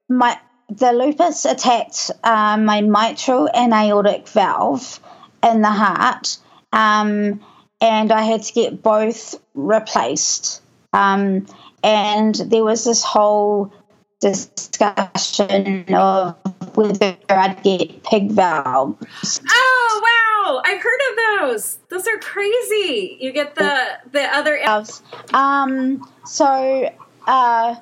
my 0.09 0.39
the 0.69 0.91
lupus 0.91 1.45
attacked 1.45 2.11
uh, 2.23 2.57
my 2.57 2.81
mitral 2.81 3.49
and 3.53 3.73
aortic 3.73 4.27
valve 4.27 4.99
in 5.43 5.61
the 5.61 5.69
heart, 5.69 6.37
um, 6.73 7.39
and 7.79 8.11
I 8.11 8.21
had 8.21 8.43
to 8.43 8.53
get 8.53 8.81
both 8.81 9.35
replaced. 9.53 10.61
Um, 10.93 11.45
and 11.83 12.35
there 12.35 12.63
was 12.63 12.83
this 12.83 13.03
whole 13.03 13.71
discussion 14.19 15.85
of 15.93 16.35
whether 16.75 17.15
I'd 17.29 17.63
get 17.63 18.03
pig 18.03 18.31
valves. 18.31 19.41
Oh 19.49 20.01
wow! 20.03 20.16
I've 20.65 20.81
heard 20.81 21.01
of 21.09 21.15
those. 21.51 21.77
Those 21.89 22.07
are 22.07 22.19
crazy. 22.19 23.17
You 23.19 23.31
get 23.31 23.55
the 23.55 23.71
the 24.11 24.23
other 24.23 24.57
valves. 24.63 25.01
Um, 25.33 26.09
so 26.25 26.89
uh, 27.27 27.75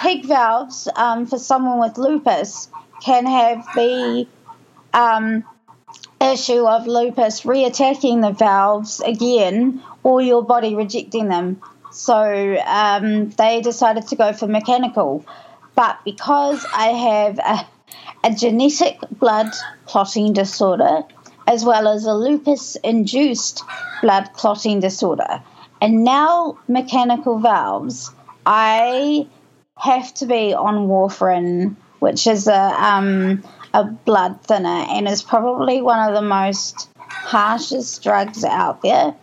pig 0.00 0.24
valves 0.24 0.88
um, 0.94 1.26
for 1.26 1.38
someone 1.38 1.80
with 1.80 1.98
lupus 1.98 2.68
can 3.02 3.26
have 3.26 3.66
the 3.74 4.26
um, 4.92 5.44
issue 6.20 6.66
of 6.66 6.86
lupus 6.86 7.42
reattacking 7.42 8.22
the 8.22 8.32
valves 8.32 9.00
again, 9.00 9.82
or 10.02 10.22
your 10.22 10.42
body 10.42 10.74
rejecting 10.74 11.28
them. 11.28 11.60
So 11.90 12.56
um, 12.66 13.30
they 13.30 13.60
decided 13.60 14.08
to 14.08 14.16
go 14.16 14.32
for 14.32 14.48
mechanical. 14.48 15.24
But 15.74 15.98
because 16.04 16.64
I 16.72 16.88
have 16.88 17.38
a, 17.38 17.66
a 18.28 18.34
genetic 18.34 18.98
blood 19.10 19.52
clotting 19.86 20.32
disorder, 20.32 21.02
as 21.46 21.64
well 21.64 21.88
as 21.88 22.04
a 22.06 22.14
lupus 22.14 22.76
induced 22.76 23.62
blood 24.02 24.30
clotting 24.32 24.80
disorder, 24.80 25.42
and 25.80 26.04
now 26.04 26.58
mechanical 26.68 27.38
valves, 27.38 28.10
I 28.46 29.26
have 29.76 30.14
to 30.14 30.26
be 30.26 30.54
on 30.54 30.88
warfarin, 30.88 31.76
which 31.98 32.26
is 32.26 32.48
a 32.48 32.54
um, 32.54 33.42
a 33.72 33.84
blood 33.84 34.40
thinner, 34.42 34.86
and 34.88 35.08
is 35.08 35.22
probably 35.22 35.82
one 35.82 36.08
of 36.08 36.14
the 36.14 36.22
most 36.22 36.88
harshest 36.96 38.02
drugs 38.02 38.44
out 38.44 38.82
there 38.82 39.14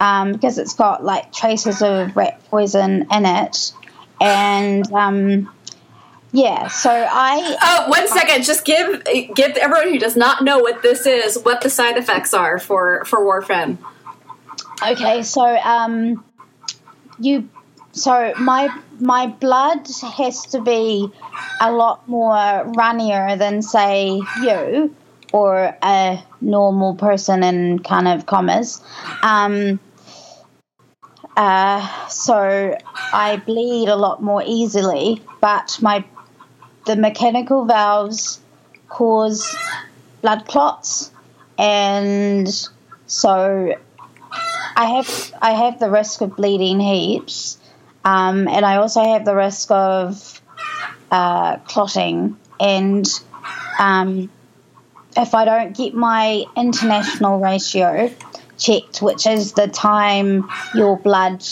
um, 0.00 0.32
because 0.32 0.58
it's 0.58 0.74
got 0.74 1.04
like 1.04 1.32
traces 1.32 1.82
of 1.82 2.16
rat 2.16 2.40
poison 2.50 3.06
in 3.12 3.26
it, 3.26 3.72
and 4.20 4.90
um, 4.92 5.52
yeah, 6.32 6.68
so 6.68 6.90
I. 6.90 7.56
Oh, 7.60 7.88
one 7.88 8.06
second. 8.06 8.44
Just 8.44 8.64
give 8.64 9.02
give 9.34 9.56
everyone 9.56 9.88
who 9.88 9.98
does 9.98 10.16
not 10.16 10.44
know 10.44 10.58
what 10.58 10.82
this 10.82 11.06
is 11.06 11.38
what 11.42 11.60
the 11.60 11.70
side 11.70 11.96
effects 11.96 12.32
are 12.32 12.58
for 12.58 13.04
for 13.04 13.20
warfarin. 13.20 13.78
Okay, 14.86 15.22
so 15.22 15.42
um, 15.42 16.24
you, 17.18 17.48
so 17.92 18.32
my 18.38 18.68
my 19.00 19.26
blood 19.26 19.88
has 20.16 20.46
to 20.46 20.60
be 20.60 21.10
a 21.60 21.72
lot 21.72 22.08
more 22.08 22.64
runnier 22.76 23.36
than 23.36 23.60
say 23.60 24.20
you 24.42 24.94
or 25.32 25.76
a 25.82 26.22
normal 26.40 26.94
person 26.94 27.42
in 27.42 27.80
kind 27.80 28.06
of 28.06 28.26
commas. 28.26 28.80
Um, 29.22 29.80
uh, 31.36 32.08
so 32.08 32.76
I 33.12 33.36
bleed 33.44 33.88
a 33.88 33.96
lot 33.96 34.22
more 34.22 34.42
easily, 34.46 35.22
but 35.40 35.78
my 35.80 36.04
the 36.90 36.96
mechanical 36.96 37.66
valves 37.66 38.40
cause 38.88 39.56
blood 40.22 40.44
clots, 40.46 41.12
and 41.56 42.48
so 43.06 43.76
I 44.74 44.84
have 44.86 45.32
I 45.40 45.52
have 45.52 45.78
the 45.78 45.88
risk 45.88 46.20
of 46.20 46.34
bleeding 46.34 46.80
heaps, 46.80 47.58
um, 48.04 48.48
and 48.48 48.66
I 48.66 48.78
also 48.78 49.04
have 49.04 49.24
the 49.24 49.36
risk 49.36 49.70
of 49.70 50.42
uh, 51.12 51.58
clotting. 51.58 52.36
And 52.58 53.06
um, 53.78 54.28
if 55.16 55.32
I 55.32 55.44
don't 55.44 55.76
get 55.76 55.94
my 55.94 56.44
international 56.56 57.38
ratio 57.38 58.10
checked, 58.58 59.00
which 59.00 59.28
is 59.28 59.52
the 59.52 59.68
time 59.68 60.48
your 60.74 60.98
blood 60.98 61.46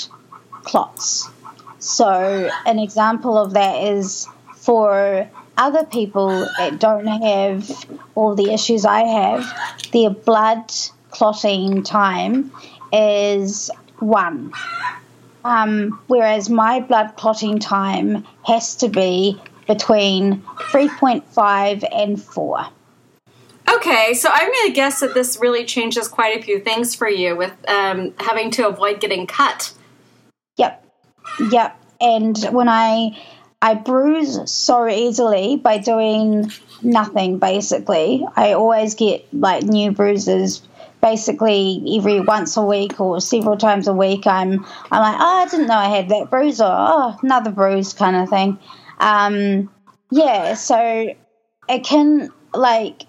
clots. 0.64 1.30
So, 1.78 2.50
an 2.66 2.80
example 2.80 3.38
of 3.38 3.52
that 3.52 3.84
is 3.84 4.26
for 4.68 5.26
other 5.56 5.82
people 5.86 6.46
that 6.58 6.78
don't 6.78 7.06
have 7.06 7.86
all 8.14 8.34
the 8.34 8.52
issues 8.52 8.84
I 8.84 9.00
have, 9.00 9.90
their 9.94 10.10
blood 10.10 10.70
clotting 11.10 11.82
time 11.82 12.52
is 12.92 13.70
one. 13.98 14.52
Um, 15.42 15.98
whereas 16.06 16.50
my 16.50 16.80
blood 16.80 17.16
clotting 17.16 17.60
time 17.60 18.26
has 18.44 18.76
to 18.76 18.88
be 18.88 19.40
between 19.66 20.42
3.5 20.42 21.84
and 21.90 22.22
4. 22.22 22.66
Okay, 23.74 24.12
so 24.12 24.28
I'm 24.30 24.52
going 24.52 24.66
to 24.66 24.72
guess 24.74 25.00
that 25.00 25.14
this 25.14 25.38
really 25.40 25.64
changes 25.64 26.08
quite 26.08 26.38
a 26.38 26.42
few 26.42 26.60
things 26.60 26.94
for 26.94 27.08
you 27.08 27.34
with 27.34 27.54
um, 27.70 28.12
having 28.18 28.50
to 28.50 28.68
avoid 28.68 29.00
getting 29.00 29.26
cut. 29.26 29.72
Yep, 30.58 30.84
yep. 31.50 31.82
And 32.02 32.36
when 32.50 32.68
I 32.68 33.18
I 33.60 33.74
bruise 33.74 34.50
so 34.50 34.88
easily 34.88 35.56
by 35.56 35.78
doing 35.78 36.52
nothing 36.82 37.38
basically. 37.38 38.24
I 38.36 38.52
always 38.52 38.94
get 38.94 39.26
like 39.34 39.64
new 39.64 39.90
bruises 39.90 40.62
basically 41.00 41.82
every 41.96 42.20
once 42.20 42.56
a 42.56 42.62
week 42.62 43.00
or 43.00 43.20
several 43.20 43.56
times 43.56 43.88
a 43.88 43.92
week 43.92 44.26
I'm 44.26 44.64
I'm 44.90 45.02
like, 45.02 45.16
oh 45.20 45.42
I 45.42 45.48
didn't 45.48 45.66
know 45.66 45.74
I 45.74 45.88
had 45.88 46.08
that 46.10 46.30
bruise 46.30 46.60
or 46.60 46.70
oh 46.70 47.18
another 47.22 47.50
bruise 47.50 47.92
kind 47.92 48.16
of 48.16 48.28
thing. 48.28 48.58
Um 49.00 49.70
yeah, 50.10 50.54
so 50.54 51.14
it 51.68 51.84
can 51.84 52.32
like 52.54 53.02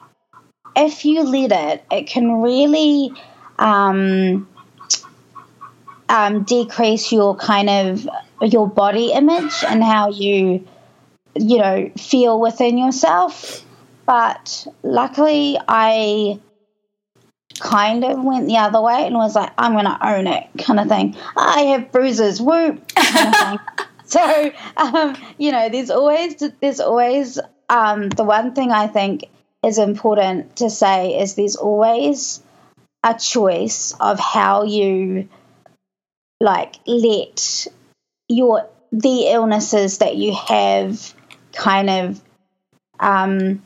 if 0.75 1.05
you 1.05 1.23
let 1.23 1.51
it, 1.51 1.83
it 1.91 2.07
can 2.07 2.41
really 2.41 3.12
um 3.59 4.47
um, 6.09 6.43
decrease 6.43 7.12
your 7.12 7.35
kind 7.35 7.69
of 7.69 8.09
your 8.41 8.67
body 8.67 9.12
image 9.12 9.63
and 9.67 9.84
how 9.84 10.10
you 10.10 10.67
you 11.36 11.58
know 11.58 11.91
feel 11.97 12.39
within 12.39 12.78
yourself. 12.78 13.65
But 14.06 14.65
luckily 14.82 15.58
i 15.67 16.39
kind 17.60 18.04
of 18.04 18.23
went 18.23 18.47
the 18.47 18.58
other 18.58 18.82
way 18.82 19.06
and 19.06 19.15
was 19.15 19.36
like 19.36 19.52
i'm 19.58 19.73
gonna 19.73 19.97
own 20.02 20.28
it 20.28 20.47
kind 20.58 20.80
of 20.80 20.88
thing. 20.88 21.15
I 21.36 21.62
have 21.73 21.91
bruises 21.91 22.41
whoop 22.41 22.88
kind 22.95 23.36
of 23.36 23.60
so 24.06 24.52
um, 24.78 25.15
you 25.38 25.52
know 25.52 25.69
there's 25.69 25.91
always 25.91 26.41
there's 26.62 26.80
always 26.80 27.39
um, 27.69 28.10
the 28.10 28.23
one 28.23 28.56
thing 28.56 28.71
i 28.71 28.88
think 28.88 29.25
is 29.63 29.78
important 29.78 30.56
to 30.58 30.69
say 30.69 31.19
is 31.19 31.36
there's 31.36 31.56
always 31.56 32.41
a 33.04 33.13
choice 33.13 33.93
of 33.99 34.19
how 34.19 34.63
you 34.63 35.30
like 36.39 36.75
let 36.88 37.67
your 38.29 38.69
the 38.91 39.27
illnesses 39.27 39.97
that 39.97 40.15
you 40.15 40.33
have 40.33 41.13
kind 41.51 41.89
of 41.89 42.21
um, 42.99 43.61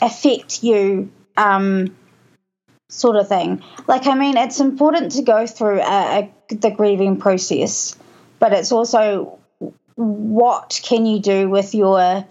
affect 0.00 0.62
you, 0.62 1.10
um, 1.36 1.94
sort 2.88 3.16
of 3.16 3.28
thing. 3.28 3.62
Like, 3.86 4.06
I 4.06 4.14
mean, 4.14 4.36
it's 4.36 4.60
important 4.60 5.12
to 5.12 5.22
go 5.22 5.46
through 5.46 5.80
a, 5.80 6.30
a, 6.50 6.54
the 6.54 6.70
grieving 6.70 7.18
process, 7.18 7.96
but 8.38 8.52
it's 8.52 8.72
also 8.72 9.38
what 9.96 10.80
can 10.82 11.06
you 11.06 11.20
do 11.20 11.48
with 11.48 11.74
your 11.74 12.24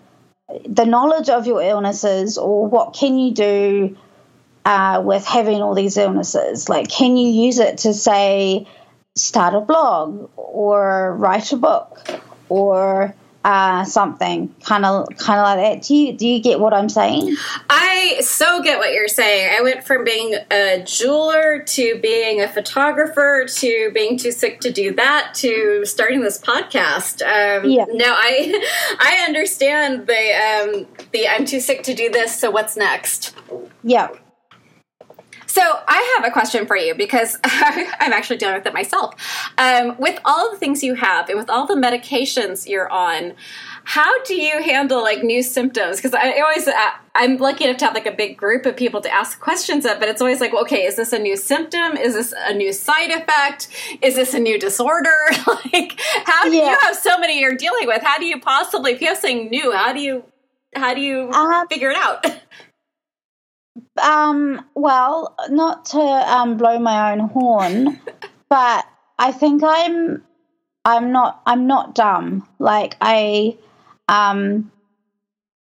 the 0.68 0.86
knowledge 0.86 1.30
of 1.30 1.48
your 1.48 1.62
illnesses, 1.62 2.38
or 2.38 2.68
what 2.68 2.94
can 2.94 3.18
you 3.18 3.34
do 3.34 3.98
uh, 4.64 5.02
with 5.04 5.26
having 5.26 5.62
all 5.62 5.74
these 5.74 5.98
illnesses? 5.98 6.70
Like, 6.70 6.88
can 6.88 7.18
you 7.18 7.46
use 7.46 7.58
it 7.58 7.80
to 7.80 7.94
say, 7.94 8.68
start 9.16 9.54
a 9.54 9.62
blog 9.62 10.30
or 10.36 11.16
write 11.18 11.52
a 11.52 11.58
book 11.58 12.22
or 12.50 13.16
uh, 13.46 13.86
something 13.86 14.54
kind 14.64 14.86
of 14.86 15.08
kind 15.18 15.40
of 15.40 15.44
like 15.44 15.60
that. 15.60 15.88
Do 15.88 15.96
you 15.96 16.14
do 16.14 16.28
you 16.28 16.42
get 16.42 16.60
what 16.60 16.74
I'm 16.74 16.90
saying? 16.90 17.36
I 17.70 18.18
so 18.22 18.64
get 18.64 18.80
what 18.80 18.92
you're 18.92 19.08
saying. 19.08 19.56
I 19.56 19.62
went 19.62 19.84
from 19.84 20.04
being 20.04 20.36
a 20.50 20.84
jeweler 20.84 21.60
to 21.60 22.00
being 22.02 22.42
a 22.42 22.48
photographer 22.48 23.46
to 23.48 23.92
being 23.94 24.18
too 24.18 24.32
sick 24.32 24.62
to 24.62 24.72
do 24.72 24.96
that 24.96 25.34
to 25.36 25.86
starting 25.86 26.22
this 26.22 26.42
podcast. 26.42 27.22
Um, 27.22 27.70
yeah. 27.70 27.86
No, 27.88 28.08
I 28.08 28.96
I 29.00 29.26
understand 29.28 30.08
the 30.08 30.84
um, 30.84 30.88
the 31.12 31.28
I'm 31.28 31.46
too 31.46 31.60
sick 31.60 31.84
to 31.84 31.94
do 31.94 32.10
this. 32.10 32.40
So 32.40 32.50
what's 32.50 32.76
next? 32.76 33.36
Yeah. 33.84 34.08
So 35.56 35.62
I 35.88 36.18
have 36.18 36.30
a 36.30 36.34
question 36.34 36.66
for 36.66 36.76
you 36.76 36.94
because 36.96 37.38
I'm 37.46 38.12
actually 38.12 38.36
dealing 38.36 38.56
with 38.56 38.66
it 38.66 38.74
myself. 38.74 39.14
Um, 39.58 39.96
with 39.98 40.20
all 40.26 40.52
the 40.52 40.58
things 40.58 40.84
you 40.84 40.96
have 40.96 41.30
and 41.30 41.40
with 41.40 41.50
all 41.50 41.66
the 41.66 41.76
medications 41.76 42.68
you're 42.68 42.92
on, 42.92 43.36
how 43.86 44.22
do 44.24 44.36
you 44.36 44.62
handle 44.62 45.02
like 45.02 45.24
new 45.24 45.42
symptoms? 45.42 45.96
Because 45.96 46.14
I 46.14 46.42
always, 46.42 46.68
uh, 46.68 46.90
I'm 47.16 47.38
lucky 47.38 47.64
enough 47.64 47.78
to 47.78 47.86
have 47.86 47.94
like 47.94 48.06
a 48.06 48.12
big 48.12 48.36
group 48.36 48.66
of 48.66 48.76
people 48.76 49.00
to 49.00 49.10
ask 49.10 49.40
questions 49.40 49.86
of, 49.86 49.98
but 49.98 50.10
it's 50.10 50.20
always 50.20 50.42
like, 50.42 50.54
okay, 50.54 50.84
is 50.84 50.98
this 50.98 51.14
a 51.14 51.20
new 51.20 51.38
symptom? 51.38 51.96
Is 51.96 52.16
this 52.16 52.34
a 52.38 52.54
new 52.54 52.74
side 52.74 53.12
effect? 53.12 53.70
Is 54.02 54.16
this 54.16 54.34
a 54.34 54.40
new 54.40 54.60
disorder? 54.60 55.16
like, 55.72 55.98
how 56.26 56.44
do 56.44 56.52
yeah. 56.54 56.72
you 56.72 56.78
have 56.82 56.98
so 56.98 57.18
many 57.18 57.40
you're 57.40 57.56
dealing 57.56 57.88
with? 57.88 58.02
How 58.04 58.18
do 58.18 58.26
you 58.26 58.42
possibly, 58.42 58.92
if 58.92 59.00
you 59.00 59.08
have 59.08 59.20
something 59.20 59.50
new, 59.50 59.72
how 59.72 59.94
do 59.94 60.02
you, 60.02 60.26
how 60.76 60.94
do 60.94 61.00
you 61.00 61.30
uh, 61.32 61.66
figure 61.68 61.92
it 61.92 61.98
out? 61.98 62.26
Um, 64.02 64.66
well, 64.74 65.36
not 65.50 65.86
to 65.88 66.00
um, 66.00 66.58
blow 66.58 66.80
my 66.80 67.12
own 67.12 67.20
horn, 67.20 68.00
but 68.50 68.86
I 69.18 69.32
think 69.32 69.64
I'm 69.64 70.24
I'm 70.84 71.12
not 71.12 71.42
I'm 71.46 71.68
not 71.68 71.96
dumb. 71.96 72.48
Like 72.60 72.96
I 73.02 73.58
um 74.08 74.72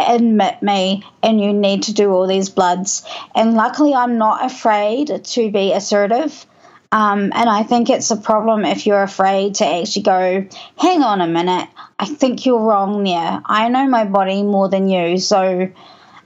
admit 0.00 0.62
me 0.62 1.02
and 1.24 1.40
you 1.40 1.52
need 1.52 1.82
to 1.82 1.92
do 1.92 2.12
all 2.12 2.28
these 2.28 2.48
bloods 2.48 3.04
and 3.34 3.54
luckily 3.54 3.92
i'm 3.92 4.16
not 4.16 4.44
afraid 4.44 5.24
to 5.24 5.50
be 5.50 5.72
assertive 5.72 6.46
um, 6.90 7.32
and 7.34 7.50
I 7.50 7.64
think 7.64 7.90
it's 7.90 8.10
a 8.10 8.16
problem 8.16 8.64
if 8.64 8.86
you're 8.86 9.02
afraid 9.02 9.56
to 9.56 9.66
actually 9.66 10.02
go, 10.02 10.46
hang 10.78 11.02
on 11.02 11.20
a 11.20 11.26
minute, 11.26 11.68
I 11.98 12.06
think 12.06 12.46
you're 12.46 12.62
wrong 12.62 13.04
there. 13.04 13.42
I 13.44 13.68
know 13.68 13.86
my 13.86 14.04
body 14.04 14.42
more 14.42 14.70
than 14.70 14.88
you. 14.88 15.18
So, 15.18 15.70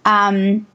um, 0.04 0.66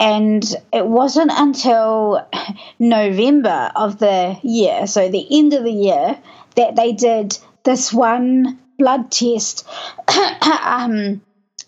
and 0.00 0.44
it 0.72 0.86
wasn't 0.86 1.32
until 1.34 2.26
November 2.78 3.70
of 3.76 3.98
the 3.98 4.38
year, 4.42 4.86
so 4.86 5.10
the 5.10 5.26
end 5.38 5.52
of 5.52 5.64
the 5.64 5.72
year, 5.72 6.18
that 6.54 6.76
they 6.76 6.92
did 6.92 7.36
this 7.64 7.92
one 7.92 8.58
blood 8.78 9.10
test, 9.10 9.68
um, 10.64 11.20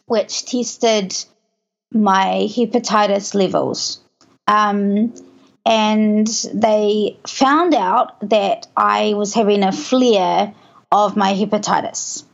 which 0.07 0.47
tested 0.47 1.15
my 1.93 2.49
hepatitis 2.49 3.35
levels. 3.35 4.01
Um, 4.47 5.13
and 5.67 6.27
they 6.55 7.19
found 7.27 7.75
out 7.75 8.29
that 8.29 8.67
I 8.77 9.15
was 9.15 9.35
having 9.35 9.63
a 9.63 9.73
flare 9.73 10.55
of 10.91 11.17
my 11.17 11.35
hepatitis. 11.35 12.25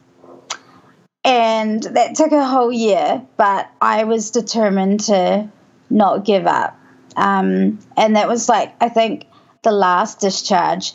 And 1.25 1.83
that 1.83 2.15
took 2.15 2.31
a 2.31 2.47
whole 2.47 2.71
year, 2.71 3.21
but 3.37 3.69
I 3.81 4.05
was 4.05 4.31
determined 4.31 5.01
to 5.01 5.49
not 5.91 6.25
give 6.25 6.47
up. 6.47 6.79
Um, 7.17 7.81
and 7.97 8.15
that 8.15 8.29
was 8.29 8.49
like, 8.49 8.75
I 8.81 8.89
think, 8.89 9.27
the 9.63 9.73
last 9.73 10.21
discharge, 10.21 10.93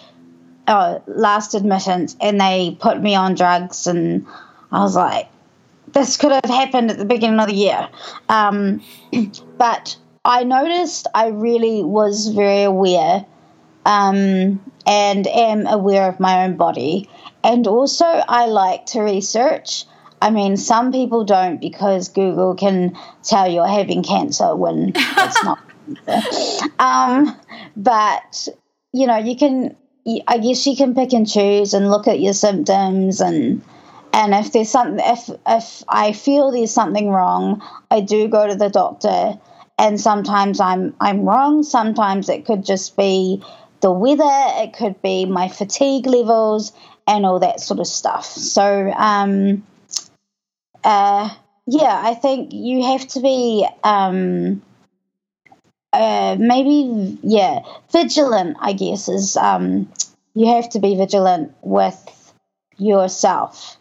uh, 0.67 0.99
last 1.07 1.53
admittance, 1.53 2.15
and 2.21 2.39
they 2.39 2.77
put 2.79 3.01
me 3.01 3.15
on 3.15 3.35
drugs. 3.35 3.87
And 3.87 4.25
I 4.71 4.79
was 4.81 4.95
like, 4.95 5.27
this 5.91 6.15
could 6.15 6.31
have 6.31 6.45
happened 6.45 6.91
at 6.91 6.97
the 6.97 7.05
beginning 7.05 7.39
of 7.39 7.47
the 7.47 7.53
year. 7.53 7.89
Um, 8.29 8.81
but 9.57 9.97
I 10.23 10.43
noticed 10.43 11.07
I 11.15 11.29
really 11.29 11.83
was 11.83 12.27
very 12.27 12.63
aware 12.63 13.25
um, 13.85 14.61
and 14.85 15.27
am 15.27 15.65
aware 15.65 16.07
of 16.07 16.19
my 16.19 16.43
own 16.43 16.57
body. 16.57 17.09
And 17.43 17.65
also, 17.65 18.05
I 18.05 18.45
like 18.45 18.85
to 18.87 19.01
research. 19.01 19.85
I 20.21 20.29
mean, 20.29 20.57
some 20.57 20.91
people 20.91 21.23
don't 21.23 21.59
because 21.59 22.09
Google 22.09 22.53
can 22.53 22.95
tell 23.23 23.51
you're 23.51 23.67
having 23.67 24.03
cancer 24.03 24.55
when 24.55 24.93
it's 24.95 25.43
not. 25.43 25.59
um, 26.79 27.35
but 27.75 28.47
you 28.93 29.07
know, 29.07 29.17
you 29.17 29.35
can. 29.35 29.75
I 30.27 30.39
guess 30.39 30.65
you 30.65 30.75
can 30.75 30.95
pick 30.95 31.13
and 31.13 31.29
choose 31.29 31.75
and 31.75 31.91
look 31.91 32.07
at 32.07 32.19
your 32.19 32.33
symptoms 32.33 33.21
and 33.21 33.61
and 34.13 34.33
if 34.33 34.51
there's 34.51 34.69
something 34.69 35.03
if 35.03 35.29
if 35.47 35.83
I 35.87 36.11
feel 36.13 36.51
there's 36.51 36.71
something 36.71 37.09
wrong, 37.09 37.61
I 37.91 38.01
do 38.01 38.27
go 38.27 38.47
to 38.47 38.55
the 38.55 38.69
doctor 38.69 39.39
and 39.81 39.99
sometimes 39.99 40.59
I'm 40.59 40.95
I'm 41.01 41.25
wrong. 41.25 41.63
Sometimes 41.63 42.29
it 42.29 42.45
could 42.45 42.63
just 42.63 42.95
be 42.95 43.43
the 43.81 43.91
weather. 43.91 44.23
It 44.63 44.73
could 44.73 45.01
be 45.01 45.25
my 45.25 45.47
fatigue 45.47 46.05
levels 46.05 46.71
and 47.07 47.25
all 47.25 47.39
that 47.39 47.59
sort 47.59 47.79
of 47.79 47.87
stuff. 47.87 48.25
So 48.25 48.93
um, 48.95 49.65
uh, 50.83 51.29
yeah, 51.65 51.99
I 52.05 52.13
think 52.13 52.53
you 52.53 52.85
have 52.85 53.07
to 53.09 53.21
be 53.21 53.67
um, 53.83 54.61
uh, 55.91 56.37
maybe 56.39 57.17
yeah 57.23 57.61
vigilant. 57.91 58.57
I 58.61 58.73
guess 58.73 59.09
is 59.09 59.35
um, 59.35 59.91
you 60.35 60.53
have 60.53 60.69
to 60.69 60.79
be 60.79 60.95
vigilant 60.95 61.55
with 61.63 62.33
yourself 62.77 63.80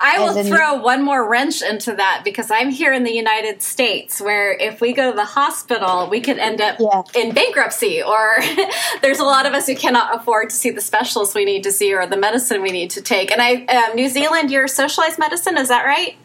I 0.00 0.18
will 0.20 0.44
throw 0.44 0.76
one 0.76 1.04
more 1.04 1.28
wrench 1.28 1.60
into 1.62 1.94
that 1.94 2.22
because 2.24 2.50
I'm 2.50 2.70
here 2.70 2.92
in 2.92 3.02
the 3.02 3.12
United 3.12 3.62
States 3.62 4.20
where 4.20 4.52
if 4.52 4.80
we 4.80 4.92
go 4.92 5.10
to 5.10 5.16
the 5.16 5.24
hospital, 5.24 6.08
we 6.08 6.20
could 6.20 6.38
end 6.38 6.60
up 6.60 6.78
yeah. 6.78 7.02
in 7.20 7.34
bankruptcy, 7.34 8.02
or 8.02 8.36
there's 9.02 9.18
a 9.18 9.24
lot 9.24 9.46
of 9.46 9.54
us 9.54 9.66
who 9.66 9.74
cannot 9.74 10.14
afford 10.14 10.50
to 10.50 10.56
see 10.56 10.70
the 10.70 10.80
specialists 10.80 11.34
we 11.34 11.44
need 11.44 11.64
to 11.64 11.72
see 11.72 11.92
or 11.94 12.06
the 12.06 12.16
medicine 12.16 12.62
we 12.62 12.70
need 12.70 12.90
to 12.90 13.02
take. 13.02 13.32
And 13.32 13.42
I, 13.42 13.64
um, 13.64 13.96
New 13.96 14.08
Zealand, 14.08 14.50
you're 14.50 14.68
socialized 14.68 15.18
medicine, 15.18 15.58
is 15.58 15.68
that 15.68 15.84
right? 15.84 16.16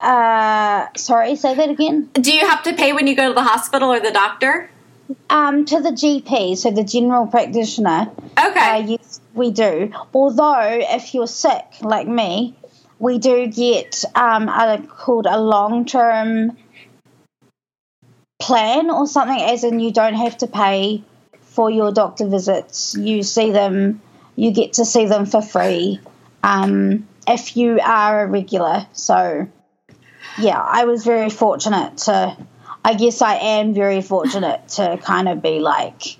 Uh, 0.00 0.88
sorry, 0.96 1.36
say 1.36 1.54
that 1.54 1.70
again. 1.70 2.10
Do 2.12 2.32
you 2.32 2.46
have 2.46 2.64
to 2.64 2.74
pay 2.74 2.92
when 2.92 3.06
you 3.06 3.14
go 3.14 3.28
to 3.28 3.34
the 3.34 3.42
hospital 3.42 3.92
or 3.92 4.00
the 4.00 4.10
doctor? 4.10 4.68
Um, 5.30 5.64
to 5.66 5.80
the 5.80 5.90
GP, 5.90 6.56
so 6.56 6.70
the 6.70 6.84
general 6.84 7.26
practitioner. 7.26 8.10
Okay. 8.38 8.70
Uh, 8.70 8.78
yes, 8.78 9.20
we 9.34 9.50
do. 9.50 9.92
Although, 10.12 10.80
if 10.80 11.14
you're 11.14 11.26
sick, 11.26 11.64
like 11.82 12.08
me, 12.08 12.56
we 13.02 13.18
do 13.18 13.48
get 13.48 14.04
um, 14.14 14.48
a, 14.48 14.80
called 14.88 15.26
a 15.26 15.36
long 15.36 15.84
term 15.84 16.56
plan 18.40 18.90
or 18.90 19.08
something, 19.08 19.40
as 19.40 19.64
in 19.64 19.80
you 19.80 19.92
don't 19.92 20.14
have 20.14 20.38
to 20.38 20.46
pay 20.46 21.02
for 21.40 21.68
your 21.68 21.90
doctor 21.90 22.28
visits. 22.28 22.94
You 22.96 23.24
see 23.24 23.50
them, 23.50 24.00
you 24.36 24.52
get 24.52 24.74
to 24.74 24.84
see 24.84 25.06
them 25.06 25.26
for 25.26 25.42
free 25.42 25.98
um, 26.44 27.08
if 27.26 27.56
you 27.56 27.80
are 27.80 28.22
a 28.22 28.26
regular. 28.28 28.86
So, 28.92 29.48
yeah, 30.38 30.60
I 30.60 30.84
was 30.84 31.04
very 31.04 31.28
fortunate 31.28 31.96
to, 32.06 32.36
I 32.84 32.94
guess 32.94 33.20
I 33.20 33.34
am 33.34 33.74
very 33.74 34.00
fortunate 34.00 34.68
to 34.76 34.96
kind 35.02 35.28
of 35.28 35.42
be 35.42 35.58
like, 35.58 36.18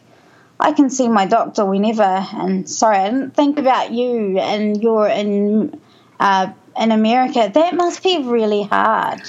I 0.58 0.72
can 0.72 0.90
see 0.90 1.06
my 1.06 1.26
doctor 1.26 1.64
whenever. 1.64 2.02
And 2.02 2.68
sorry, 2.68 2.96
I 2.96 3.08
didn't 3.08 3.36
think 3.36 3.60
about 3.60 3.92
you 3.92 4.40
and 4.40 4.82
you're 4.82 5.06
in 5.06 5.80
uh, 6.18 6.52
in 6.76 6.92
America. 6.92 7.50
That 7.52 7.74
must 7.74 8.02
be 8.02 8.18
really 8.18 8.62
hard. 8.62 9.22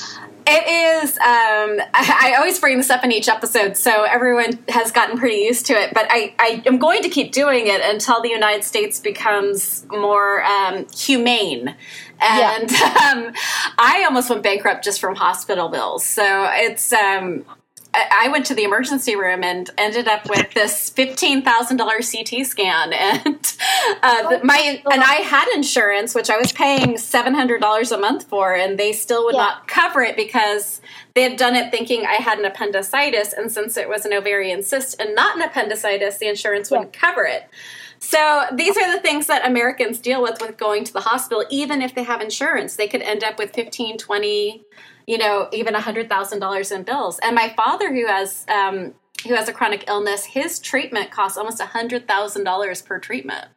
It 0.45 1.03
is. 1.03 1.17
Um, 1.17 1.87
I, 1.93 2.31
I, 2.33 2.35
always 2.37 2.59
bring 2.59 2.77
this 2.77 2.89
up 2.89 3.03
in 3.03 3.11
each 3.11 3.29
episode, 3.29 3.77
so 3.77 4.03
everyone 4.03 4.59
has 4.67 4.91
gotten 4.91 5.17
pretty 5.17 5.37
used 5.37 5.65
to 5.67 5.73
it. 5.73 5.93
But 5.93 6.07
I, 6.09 6.33
I 6.37 6.63
am 6.65 6.79
going 6.79 7.01
to 7.03 7.09
keep 7.09 7.31
doing 7.31 7.67
it 7.67 7.81
until 7.81 8.21
the 8.21 8.29
United 8.29 8.63
States 8.63 8.99
becomes 8.99 9.85
more 9.89 10.43
um, 10.43 10.85
humane. 10.95 11.75
And 12.19 12.71
yeah. 12.71 13.13
um, 13.27 13.33
I 13.77 14.03
almost 14.05 14.29
went 14.29 14.43
bankrupt 14.43 14.83
just 14.83 14.99
from 14.99 15.15
hospital 15.15 15.69
bills. 15.69 16.05
So 16.05 16.49
it's 16.51 16.91
um, 16.91 17.45
I 17.93 18.29
went 18.29 18.47
to 18.47 18.55
the 18.55 18.63
emergency 18.63 19.15
room 19.15 19.43
and 19.43 19.69
ended 19.77 20.07
up 20.07 20.27
with 20.27 20.51
this 20.53 20.89
fifteen 20.89 21.43
thousand 21.43 21.77
dollar 21.77 21.99
CT 21.99 22.45
scan, 22.45 22.93
and 22.93 23.57
uh, 24.01 24.39
my 24.43 24.81
and 24.91 25.03
I 25.03 25.15
had 25.15 25.47
insurance, 25.53 26.15
which 26.15 26.29
I 26.29 26.37
was 26.37 26.51
paying 26.51 26.97
seven 26.97 27.33
hundred 27.33 27.61
dollars 27.61 27.91
a 27.91 27.97
month 27.97 28.25
for, 28.25 28.55
and 28.55 28.79
they 28.79 28.93
still 28.93 29.25
would 29.25 29.35
yeah. 29.35 29.41
not 29.41 29.67
cover 29.67 30.01
it 30.01 30.15
because 30.15 30.81
they 31.13 31.23
had 31.23 31.37
done 31.37 31.55
it 31.55 31.71
thinking 31.71 32.05
I 32.05 32.13
had 32.13 32.39
an 32.39 32.45
appendicitis, 32.45 33.33
and 33.33 33.51
since 33.51 33.77
it 33.77 33.87
was 33.87 34.05
an 34.05 34.13
ovarian 34.13 34.63
cyst 34.63 34.99
and 34.99 35.13
not 35.13 35.35
an 35.35 35.43
appendicitis, 35.43 36.17
the 36.17 36.27
insurance 36.27 36.71
wouldn't 36.71 36.95
yeah. 36.95 36.99
cover 36.99 37.25
it. 37.25 37.47
So 37.99 38.43
these 38.53 38.75
are 38.75 38.93
the 38.93 38.99
things 38.99 39.27
that 39.27 39.47
Americans 39.47 39.97
deal 39.99 40.21
with 40.21 40.41
with 40.41 40.57
going 40.57 40.83
to 40.83 40.91
the 40.91 40.99
hospital, 40.99 41.45
even 41.49 41.81
if 41.81 41.95
they 41.95 42.03
have 42.03 42.21
insurance. 42.21 42.75
They 42.75 42.87
could 42.87 43.01
end 43.01 43.23
up 43.23 43.37
with 43.37 43.53
15, 43.53 43.97
20 43.97 44.65
you 45.07 45.17
know, 45.17 45.49
even 45.51 45.75
a 45.75 45.81
hundred 45.81 46.09
thousand 46.09 46.39
dollars 46.39 46.71
in 46.71 46.83
bills. 46.83 47.19
And 47.19 47.35
my 47.35 47.49
father, 47.55 47.93
who 47.93 48.05
has 48.07 48.45
um, 48.47 48.93
who 49.27 49.35
has 49.35 49.47
a 49.47 49.53
chronic 49.53 49.85
illness, 49.87 50.25
his 50.25 50.59
treatment 50.59 51.11
costs 51.11 51.37
almost 51.37 51.59
a 51.59 51.65
hundred 51.65 52.07
thousand 52.07 52.43
dollars 52.43 52.81
per 52.81 52.99
treatment. 52.99 53.47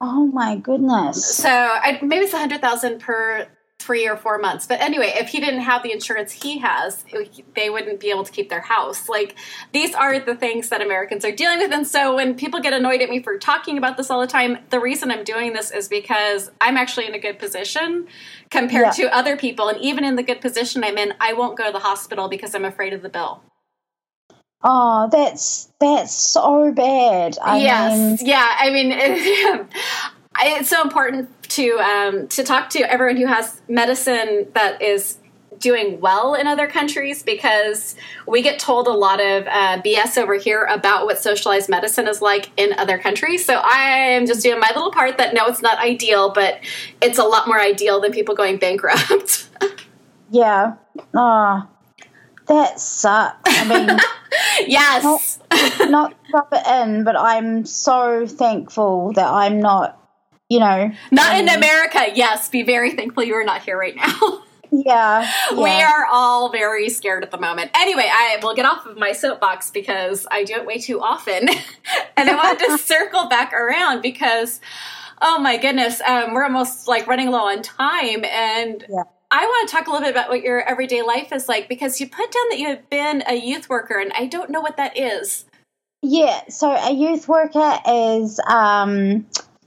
Oh 0.00 0.26
my 0.26 0.56
goodness! 0.56 1.36
So 1.36 1.48
I, 1.48 1.98
maybe 2.02 2.24
it's 2.24 2.34
a 2.34 2.38
hundred 2.38 2.60
thousand 2.60 3.00
per 3.00 3.46
three 3.82 4.06
or 4.06 4.16
four 4.16 4.38
months. 4.38 4.66
But 4.66 4.80
anyway, 4.80 5.12
if 5.16 5.28
he 5.28 5.40
didn't 5.40 5.60
have 5.60 5.82
the 5.82 5.92
insurance 5.92 6.32
he 6.32 6.58
has, 6.58 7.04
they 7.54 7.70
wouldn't 7.70 8.00
be 8.00 8.10
able 8.10 8.24
to 8.24 8.32
keep 8.32 8.48
their 8.48 8.60
house. 8.60 9.08
Like 9.08 9.36
these 9.72 9.94
are 9.94 10.18
the 10.20 10.34
things 10.34 10.68
that 10.68 10.80
Americans 10.80 11.24
are 11.24 11.32
dealing 11.32 11.58
with. 11.58 11.72
And 11.72 11.86
so 11.86 12.14
when 12.14 12.34
people 12.34 12.60
get 12.60 12.72
annoyed 12.72 13.02
at 13.02 13.10
me 13.10 13.22
for 13.22 13.38
talking 13.38 13.78
about 13.78 13.96
this 13.96 14.10
all 14.10 14.20
the 14.20 14.26
time, 14.26 14.58
the 14.70 14.80
reason 14.80 15.10
I'm 15.10 15.24
doing 15.24 15.52
this 15.52 15.70
is 15.70 15.88
because 15.88 16.50
I'm 16.60 16.76
actually 16.76 17.06
in 17.06 17.14
a 17.14 17.18
good 17.18 17.38
position 17.38 18.06
compared 18.50 18.96
yeah. 18.98 19.08
to 19.08 19.14
other 19.14 19.36
people. 19.36 19.68
And 19.68 19.80
even 19.80 20.04
in 20.04 20.16
the 20.16 20.22
good 20.22 20.40
position 20.40 20.84
I'm 20.84 20.98
in, 20.98 21.14
I 21.20 21.32
won't 21.32 21.58
go 21.58 21.66
to 21.66 21.72
the 21.72 21.80
hospital 21.80 22.28
because 22.28 22.54
I'm 22.54 22.64
afraid 22.64 22.92
of 22.92 23.02
the 23.02 23.08
bill. 23.08 23.42
Oh, 24.64 25.08
that's 25.10 25.68
that's 25.80 26.14
so 26.14 26.72
bad. 26.72 27.36
I 27.42 27.58
yes, 27.58 28.20
mean, 28.20 28.28
yeah. 28.28 28.56
I 28.58 28.70
mean, 28.70 28.92
it, 28.92 29.66
it's 30.40 30.68
so 30.68 30.82
important 30.82 31.28
to 31.54 31.78
um, 31.78 32.28
to 32.28 32.42
talk 32.42 32.70
to 32.70 32.80
everyone 32.80 33.16
who 33.16 33.26
has 33.26 33.60
medicine 33.68 34.46
that 34.54 34.80
is 34.80 35.18
doing 35.58 36.00
well 36.00 36.34
in 36.34 36.46
other 36.46 36.66
countries 36.66 37.22
because 37.22 37.94
we 38.26 38.42
get 38.42 38.58
told 38.58 38.88
a 38.88 38.92
lot 38.92 39.20
of 39.20 39.46
uh, 39.46 39.80
BS 39.82 40.18
over 40.18 40.34
here 40.34 40.64
about 40.64 41.06
what 41.06 41.18
socialized 41.18 41.68
medicine 41.68 42.08
is 42.08 42.20
like 42.20 42.50
in 42.56 42.72
other 42.78 42.98
countries. 42.98 43.44
So 43.44 43.54
I 43.54 43.90
am 44.10 44.26
just 44.26 44.42
doing 44.42 44.58
my 44.58 44.70
little 44.74 44.90
part 44.90 45.18
that 45.18 45.34
no, 45.34 45.46
it's 45.46 45.62
not 45.62 45.78
ideal, 45.78 46.32
but 46.32 46.58
it's 47.00 47.18
a 47.18 47.24
lot 47.24 47.46
more 47.46 47.60
ideal 47.60 48.00
than 48.00 48.12
people 48.12 48.34
going 48.34 48.56
bankrupt. 48.56 49.48
yeah. 50.30 50.74
Oh, 51.14 51.68
that 52.48 52.80
sucks. 52.80 53.38
I 53.46 53.68
mean, 53.68 53.98
yes. 54.68 55.38
Not, 55.78 55.90
not 55.90 56.14
rub 56.32 56.48
it 56.52 56.66
in, 56.66 57.04
but 57.04 57.16
I'm 57.16 57.64
so 57.66 58.26
thankful 58.26 59.12
that 59.12 59.28
I'm 59.28 59.60
not 59.60 60.01
you 60.52 60.60
know. 60.60 60.92
Not 61.10 61.34
um, 61.34 61.40
in 61.40 61.48
America, 61.48 62.06
yes. 62.14 62.50
Be 62.50 62.62
very 62.62 62.92
thankful 62.92 63.24
you 63.24 63.34
are 63.34 63.44
not 63.44 63.62
here 63.62 63.78
right 63.78 63.96
now. 63.96 64.42
Yeah, 64.70 65.26
yeah, 65.50 65.58
We 65.58 65.70
are 65.70 66.06
all 66.10 66.52
very 66.52 66.90
scared 66.90 67.24
at 67.24 67.30
the 67.30 67.38
moment. 67.38 67.70
Anyway, 67.74 68.06
I 68.06 68.38
will 68.42 68.54
get 68.54 68.66
off 68.66 68.84
of 68.84 68.98
my 68.98 69.12
soapbox 69.12 69.70
because 69.70 70.26
I 70.30 70.44
do 70.44 70.54
it 70.54 70.66
way 70.66 70.78
too 70.78 71.00
often. 71.00 71.48
and 72.16 72.28
I 72.28 72.34
wanted 72.34 72.66
to 72.66 72.78
circle 72.84 73.28
back 73.28 73.54
around 73.54 74.02
because, 74.02 74.60
oh 75.22 75.38
my 75.38 75.56
goodness, 75.56 76.02
um, 76.02 76.34
we're 76.34 76.44
almost 76.44 76.86
like 76.86 77.06
running 77.06 77.30
low 77.30 77.48
on 77.48 77.62
time. 77.62 78.22
And 78.24 78.84
yeah. 78.90 79.04
I 79.30 79.46
want 79.46 79.70
to 79.70 79.74
talk 79.74 79.86
a 79.86 79.90
little 79.90 80.04
bit 80.04 80.12
about 80.12 80.28
what 80.28 80.42
your 80.42 80.60
everyday 80.68 81.00
life 81.00 81.32
is 81.32 81.48
like 81.48 81.66
because 81.66 81.98
you 81.98 82.06
put 82.06 82.30
down 82.30 82.44
that 82.50 82.58
you 82.58 82.68
have 82.68 82.90
been 82.90 83.22
a 83.26 83.34
youth 83.34 83.70
worker, 83.70 83.98
and 83.98 84.12
I 84.12 84.26
don't 84.26 84.50
know 84.50 84.60
what 84.60 84.76
that 84.76 84.98
is. 84.98 85.46
Yeah, 86.02 86.42
so 86.48 86.70
a 86.70 86.92
youth 86.92 87.28
worker 87.28 87.78
is 87.88 88.40
um, 88.46 89.24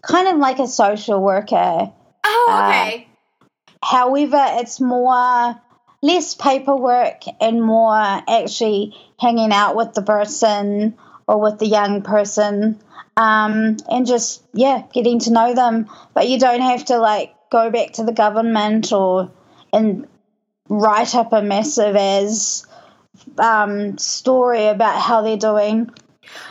kind 0.07 0.27
of 0.27 0.37
like 0.37 0.59
a 0.59 0.67
social 0.67 1.21
worker. 1.21 1.91
Oh, 2.23 2.47
uh, 2.49 2.65
okay. 2.65 3.07
Uh, 3.41 3.45
however, 3.83 4.43
it's 4.59 4.79
more 4.79 5.55
less 6.01 6.35
paperwork 6.35 7.23
and 7.41 7.61
more 7.61 7.95
actually 7.95 8.95
hanging 9.19 9.51
out 9.51 9.75
with 9.75 9.93
the 9.93 10.01
person 10.01 10.95
or 11.27 11.41
with 11.41 11.57
the 11.57 11.65
young 11.65 12.03
person 12.03 12.79
um, 13.17 13.77
and 13.89 14.05
just 14.05 14.43
yeah 14.53 14.83
getting 14.93 15.19
to 15.19 15.31
know 15.31 15.55
them 15.55 15.89
but 16.13 16.29
you 16.29 16.37
don't 16.37 16.61
have 16.61 16.85
to 16.85 16.97
like 16.97 17.33
go 17.49 17.71
back 17.71 17.93
to 17.93 18.03
the 18.03 18.11
government 18.11 18.91
or 18.91 19.31
and 19.73 20.07
write 20.69 21.15
up 21.15 21.33
a 21.33 21.41
massive 21.41 21.95
as 21.95 22.67
um, 23.39 23.97
story 23.97 24.67
about 24.67 25.01
how 25.01 25.21
they're 25.21 25.37
doing 25.37 25.89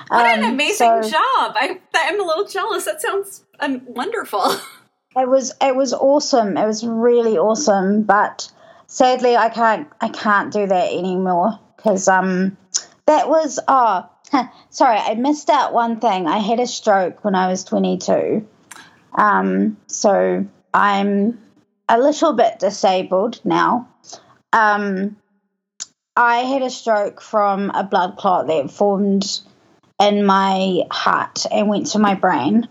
what 0.09 0.39
um, 0.39 0.45
an 0.45 0.51
amazing 0.53 1.03
so, 1.03 1.11
job! 1.11 1.55
I, 1.57 1.79
I'm 1.95 2.21
a 2.21 2.25
little 2.25 2.47
jealous. 2.47 2.85
That 2.85 3.01
sounds 3.01 3.45
um, 3.61 3.83
wonderful. 3.87 4.57
It 5.17 5.29
was 5.29 5.53
it 5.61 5.77
was 5.77 5.93
awesome. 5.93 6.57
It 6.57 6.67
was 6.67 6.85
really 6.85 7.39
awesome, 7.39 8.03
but 8.03 8.51
sadly, 8.89 9.37
I 9.37 9.49
can't 9.49 9.87
I 10.01 10.09
can't 10.09 10.53
do 10.53 10.67
that 10.67 10.93
anymore 10.93 11.61
because 11.77 12.09
um 12.09 12.57
that 13.07 13.29
was 13.29 13.61
oh 13.69 14.09
sorry 14.71 14.99
I 14.99 15.15
missed 15.15 15.51
out 15.51 15.73
one 15.73 16.01
thing. 16.01 16.27
I 16.27 16.39
had 16.39 16.59
a 16.59 16.67
stroke 16.67 17.25
when 17.25 17.37
I 17.37 17.49
was 17.49 17.63
22, 17.63 18.45
um 19.17 19.77
so 19.87 20.45
I'm 20.73 21.39
a 21.89 21.99
little 21.99 22.33
bit 22.33 22.59
disabled 22.59 23.41
now. 23.45 23.89
Um, 24.53 25.17
I 26.17 26.39
had 26.39 26.63
a 26.63 26.71
stroke 26.71 27.21
from 27.21 27.71
a 27.71 27.85
blood 27.85 28.17
clot 28.17 28.47
that 28.47 28.71
formed 28.71 29.41
in 30.01 30.25
my 30.25 30.83
heart 30.91 31.47
and 31.51 31.69
went 31.69 31.87
to 31.89 31.99
my 31.99 32.15
brain. 32.15 32.69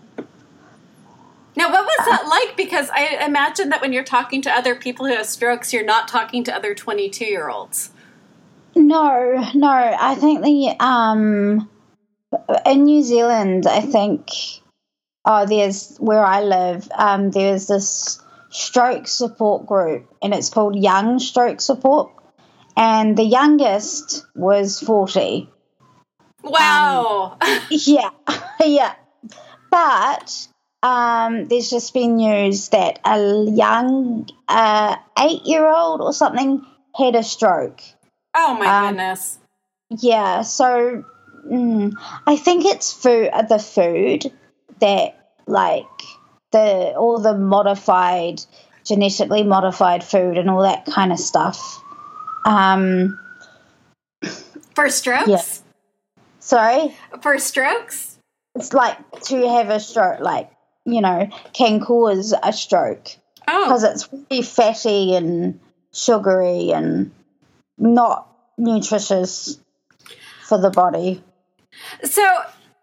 Now, 1.56 1.70
what 1.70 1.84
was 1.84 2.06
that 2.06 2.26
like? 2.28 2.56
Because 2.56 2.90
I 2.90 3.24
imagine 3.24 3.68
that 3.68 3.80
when 3.80 3.92
you're 3.92 4.02
talking 4.04 4.42
to 4.42 4.50
other 4.50 4.74
people 4.74 5.06
who 5.06 5.14
have 5.14 5.26
strokes, 5.26 5.72
you're 5.72 5.84
not 5.84 6.08
talking 6.08 6.42
to 6.44 6.54
other 6.54 6.74
22 6.74 7.24
year 7.24 7.48
olds. 7.48 7.90
No, 8.74 9.50
no. 9.54 9.68
I 9.68 10.16
think 10.16 10.42
the 10.42 10.74
um 10.80 11.68
in 12.66 12.84
New 12.84 13.02
Zealand, 13.02 13.66
I 13.66 13.80
think 13.80 14.30
oh, 15.24 15.46
there's 15.46 15.96
where 15.98 16.24
I 16.24 16.42
live. 16.42 16.88
Um, 16.94 17.30
there's 17.30 17.68
this 17.68 18.20
stroke 18.50 19.06
support 19.06 19.66
group, 19.66 20.12
and 20.22 20.34
it's 20.34 20.50
called 20.50 20.76
Young 20.76 21.18
Stroke 21.18 21.60
Support, 21.60 22.12
and 22.76 23.16
the 23.16 23.24
youngest 23.24 24.26
was 24.34 24.80
forty. 24.80 25.50
Wow. 26.44 27.38
Um, 27.40 27.60
yeah, 27.70 28.10
yeah. 28.60 28.94
But 29.70 30.48
um, 30.82 31.48
there's 31.48 31.70
just 31.70 31.94
been 31.94 32.16
news 32.16 32.68
that 32.68 33.00
a 33.04 33.44
young 33.50 34.28
uh, 34.48 34.96
eight 35.18 35.42
year 35.44 35.66
old 35.66 36.00
or 36.00 36.12
something 36.12 36.64
had 36.94 37.16
a 37.16 37.22
stroke. 37.22 37.80
Oh 38.34 38.54
my 38.54 38.66
um, 38.66 38.94
goodness. 38.94 39.38
Yeah, 39.90 40.42
so 40.42 41.04
mm, 41.50 41.92
I 42.26 42.36
think 42.36 42.64
it's 42.64 42.92
food, 42.92 43.30
uh, 43.32 43.42
the 43.42 43.58
food 43.58 44.32
that, 44.80 45.36
like, 45.46 45.86
the 46.52 46.94
all 46.96 47.18
the 47.18 47.36
modified, 47.36 48.42
genetically 48.84 49.42
modified 49.42 50.04
food 50.04 50.36
and 50.36 50.50
all 50.50 50.62
that 50.62 50.86
kind 50.86 51.12
of 51.12 51.18
stuff. 51.18 51.82
Um, 52.44 53.18
For 54.74 54.90
strokes? 54.90 55.28
Yeah 55.28 55.63
Sorry? 56.44 56.94
For 57.22 57.38
strokes? 57.38 58.18
It's 58.54 58.74
like 58.74 58.98
to 59.22 59.48
have 59.48 59.70
a 59.70 59.80
stroke, 59.80 60.20
like, 60.20 60.50
you 60.84 61.00
know, 61.00 61.30
can 61.54 61.80
cause 61.80 62.34
a 62.42 62.52
stroke. 62.52 63.08
Oh. 63.48 63.64
Because 63.64 63.82
it's 63.82 64.12
really 64.12 64.42
fatty 64.42 65.16
and 65.16 65.58
sugary 65.94 66.70
and 66.70 67.12
not 67.78 68.28
nutritious 68.58 69.58
for 70.42 70.58
the 70.58 70.68
body. 70.68 71.24
So, 72.02 72.22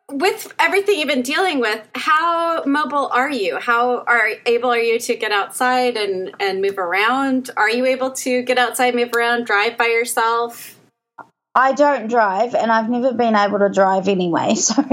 with 0.10 0.52
everything 0.58 0.98
you've 0.98 1.08
been 1.08 1.22
dealing 1.22 1.60
with, 1.60 1.88
how 1.94 2.64
mobile 2.66 3.10
are 3.14 3.30
you? 3.30 3.60
How 3.60 4.00
are 4.08 4.32
able 4.48 4.72
are 4.72 4.80
you 4.80 4.98
to 4.98 5.16
get 5.16 5.32
outside 5.32 5.98
and 5.98 6.32
and 6.40 6.64
move 6.64 6.80
around? 6.80 7.52
Are 7.56 7.70
you 7.70 7.86
able 7.86 8.10
to 8.12 8.42
get 8.42 8.58
outside, 8.58 8.96
move 8.96 9.12
around, 9.16 9.46
drive 9.46 9.78
by 9.78 9.86
yourself? 9.86 10.81
I 11.54 11.74
don't 11.74 12.08
drive, 12.08 12.56
and 12.56 12.72
I've 12.72 12.90
never 12.90 13.14
been 13.14 13.36
able 13.36 13.60
to 13.60 13.70
drive 13.70 14.08
anyway, 14.08 14.56
so 14.56 14.84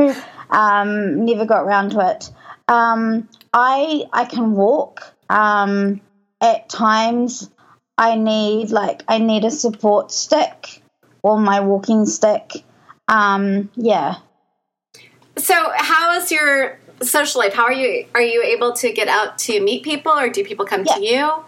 um, 0.50 1.24
never 1.24 1.44
got 1.44 1.62
around 1.62 1.90
to 1.90 2.10
it. 2.10 2.30
Um, 2.66 3.28
I 3.52 4.04
I 4.12 4.24
can 4.24 4.52
walk. 4.52 5.14
Um, 5.30 6.00
at 6.40 6.68
times, 6.68 7.50
I 7.96 8.16
need 8.16 8.70
like 8.70 9.02
I 9.08 9.18
need 9.18 9.44
a 9.44 9.50
support 9.50 10.12
stick 10.12 10.82
or 11.22 11.38
my 11.38 11.60
walking 11.60 12.06
stick. 12.06 12.64
Um, 13.08 13.70
yeah. 13.74 14.16
So, 15.36 15.54
how 15.76 16.16
is 16.16 16.30
your 16.30 16.78
social 17.02 17.40
life? 17.40 17.54
How 17.54 17.64
are 17.64 17.72
you? 17.72 18.06
Are 18.14 18.22
you 18.22 18.42
able 18.42 18.72
to 18.74 18.92
get 18.92 19.08
out 19.08 19.38
to 19.38 19.60
meet 19.60 19.82
people, 19.82 20.12
or 20.12 20.28
do 20.28 20.44
people 20.44 20.66
come 20.66 20.84
yeah. 20.84 20.94
to 20.94 21.04
you? 21.04 21.44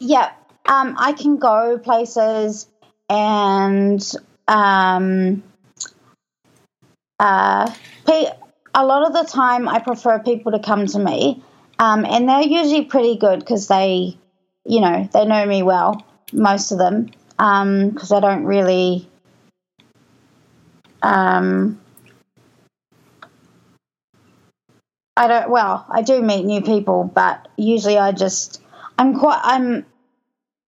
Yeah, 0.00 0.32
um, 0.66 0.94
I 0.98 1.12
can 1.12 1.38
go 1.38 1.78
places, 1.78 2.68
and 3.08 4.00
um, 4.48 5.42
uh, 7.20 7.72
a 8.74 8.86
lot 8.86 9.06
of 9.06 9.12
the 9.12 9.30
time 9.30 9.68
I 9.68 9.78
prefer 9.80 10.18
people 10.18 10.52
to 10.52 10.58
come 10.58 10.86
to 10.86 10.98
me, 10.98 11.42
um, 11.78 12.04
and 12.04 12.28
they're 12.28 12.42
usually 12.42 12.84
pretty 12.84 13.16
good 13.16 13.40
because 13.40 13.68
they, 13.68 14.16
you 14.64 14.80
know, 14.80 15.08
they 15.12 15.24
know 15.24 15.44
me 15.46 15.62
well, 15.62 16.04
most 16.32 16.72
of 16.72 16.78
them, 16.78 17.10
because 17.36 18.12
um, 18.12 18.16
I 18.16 18.20
don't 18.20 18.44
really. 18.44 19.08
Um, 21.02 21.80
I 25.16 25.28
don't. 25.28 25.50
Well, 25.50 25.84
I 25.90 26.02
do 26.02 26.22
meet 26.22 26.44
new 26.44 26.62
people, 26.62 27.10
but 27.12 27.48
usually 27.56 27.98
I 27.98 28.12
just 28.12 28.62
I'm 28.98 29.18
quite 29.18 29.40
I'm 29.42 29.84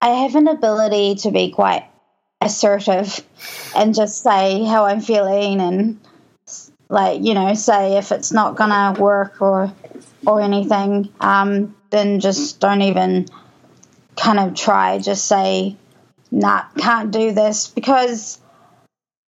I 0.01 0.09
have 0.09 0.35
an 0.35 0.49
ability 0.49 1.17
to 1.17 1.31
be 1.31 1.51
quite 1.51 1.90
assertive 2.41 3.21
and 3.77 3.95
just 3.95 4.23
say 4.23 4.65
how 4.65 4.87
I'm 4.87 5.01
feeling 5.01 5.61
and 5.61 6.01
like 6.89 7.23
you 7.23 7.35
know 7.35 7.55
say 7.55 7.99
if 7.99 8.13
it's 8.13 8.33
not 8.33 8.57
gonna 8.57 8.99
work 8.99 9.41
or 9.41 9.73
or 10.27 10.41
anything, 10.41 11.09
um, 11.21 11.75
then 11.91 12.21
just 12.21 12.61
don't 12.61 12.83
even 12.83 13.27
kind 14.17 14.39
of 14.39 14.55
try. 14.55 14.99
Just 14.99 15.27
say, 15.27 15.77
nah, 16.31 16.65
can't 16.77 17.11
do 17.11 17.33
this 17.33 17.69
because 17.69 18.39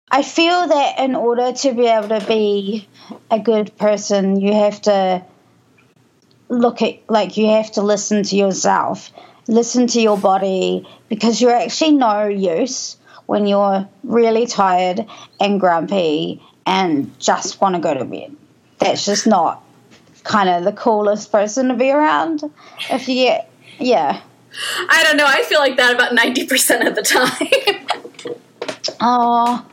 I 0.09 0.23
feel 0.23 0.67
that 0.67 0.99
in 0.99 1.15
order 1.15 1.51
to 1.51 1.73
be 1.73 1.85
able 1.87 2.09
to 2.09 2.25
be 2.25 2.87
a 3.29 3.39
good 3.39 3.75
person, 3.77 4.39
you 4.39 4.53
have 4.53 4.81
to 4.83 5.23
look 6.49 6.81
at, 6.81 7.09
like, 7.09 7.35
you 7.37 7.47
have 7.47 7.71
to 7.73 7.81
listen 7.81 8.23
to 8.23 8.37
yourself, 8.37 9.11
listen 9.47 9.87
to 9.87 10.01
your 10.01 10.17
body, 10.17 10.87
because 11.09 11.41
you're 11.41 11.55
actually 11.55 11.91
no 11.91 12.27
use 12.27 12.96
when 13.27 13.45
you're 13.45 13.87
really 14.03 14.47
tired 14.47 15.05
and 15.39 15.59
grumpy 15.59 16.41
and 16.65 17.17
just 17.19 17.61
want 17.61 17.75
to 17.75 17.81
go 17.81 17.93
to 17.93 18.03
bed. 18.03 18.35
That's 18.79 19.05
just 19.05 19.27
not 19.27 19.63
kind 20.23 20.49
of 20.49 20.63
the 20.63 20.73
coolest 20.73 21.31
person 21.31 21.67
to 21.67 21.75
be 21.75 21.91
around. 21.91 22.43
If 22.89 23.07
you 23.07 23.15
get, 23.15 23.51
yeah. 23.79 24.21
I 24.89 25.03
don't 25.03 25.17
know. 25.17 25.25
I 25.25 25.43
feel 25.43 25.59
like 25.59 25.77
that 25.77 25.93
about 25.93 26.11
90% 26.13 26.87
of 26.87 26.95
the 26.95 27.01
time. 27.03 28.35
oh, 29.01 29.65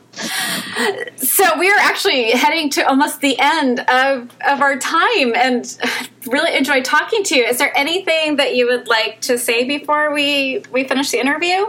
so 1.17 1.57
we're 1.57 1.77
actually 1.77 2.31
heading 2.31 2.69
to 2.71 2.87
almost 2.87 3.21
the 3.21 3.37
end 3.39 3.79
of, 3.81 4.29
of 4.47 4.61
our 4.61 4.77
time 4.77 5.35
and 5.35 5.77
really 6.27 6.55
enjoyed 6.55 6.85
talking 6.85 7.23
to 7.23 7.35
you. 7.35 7.43
Is 7.43 7.57
there 7.57 7.75
anything 7.75 8.37
that 8.37 8.55
you 8.55 8.67
would 8.67 8.87
like 8.87 9.21
to 9.21 9.37
say 9.37 9.65
before 9.65 10.13
we, 10.13 10.63
we 10.71 10.85
finish 10.85 11.11
the 11.11 11.19
interview? 11.19 11.67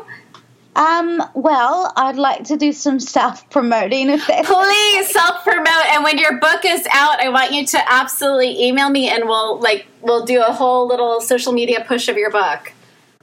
Um, 0.77 1.23
well, 1.33 1.91
I'd 1.97 2.17
like 2.17 2.45
to 2.45 2.59
do 2.59 2.71
some 2.71 3.01
self 3.01 3.49
promoting 3.49 4.11
if 4.11 4.27
that's 4.27 4.47
Please 4.47 5.11
self 5.11 5.43
promote 5.43 5.87
and 5.87 6.05
when 6.05 6.19
your 6.19 6.39
book 6.39 6.67
is 6.67 6.87
out, 6.93 7.19
I 7.19 7.31
want 7.31 7.53
you 7.53 7.65
to 7.65 7.93
absolutely 7.93 8.63
email 8.67 8.91
me 8.91 9.09
and 9.09 9.25
we'll 9.25 9.59
like 9.59 9.87
we'll 10.03 10.27
do 10.27 10.43
a 10.43 10.53
whole 10.53 10.87
little 10.87 11.23
social 11.23 11.55
media 11.55 11.83
push 11.83 12.09
of 12.09 12.19
your 12.19 12.31
book. 12.31 12.75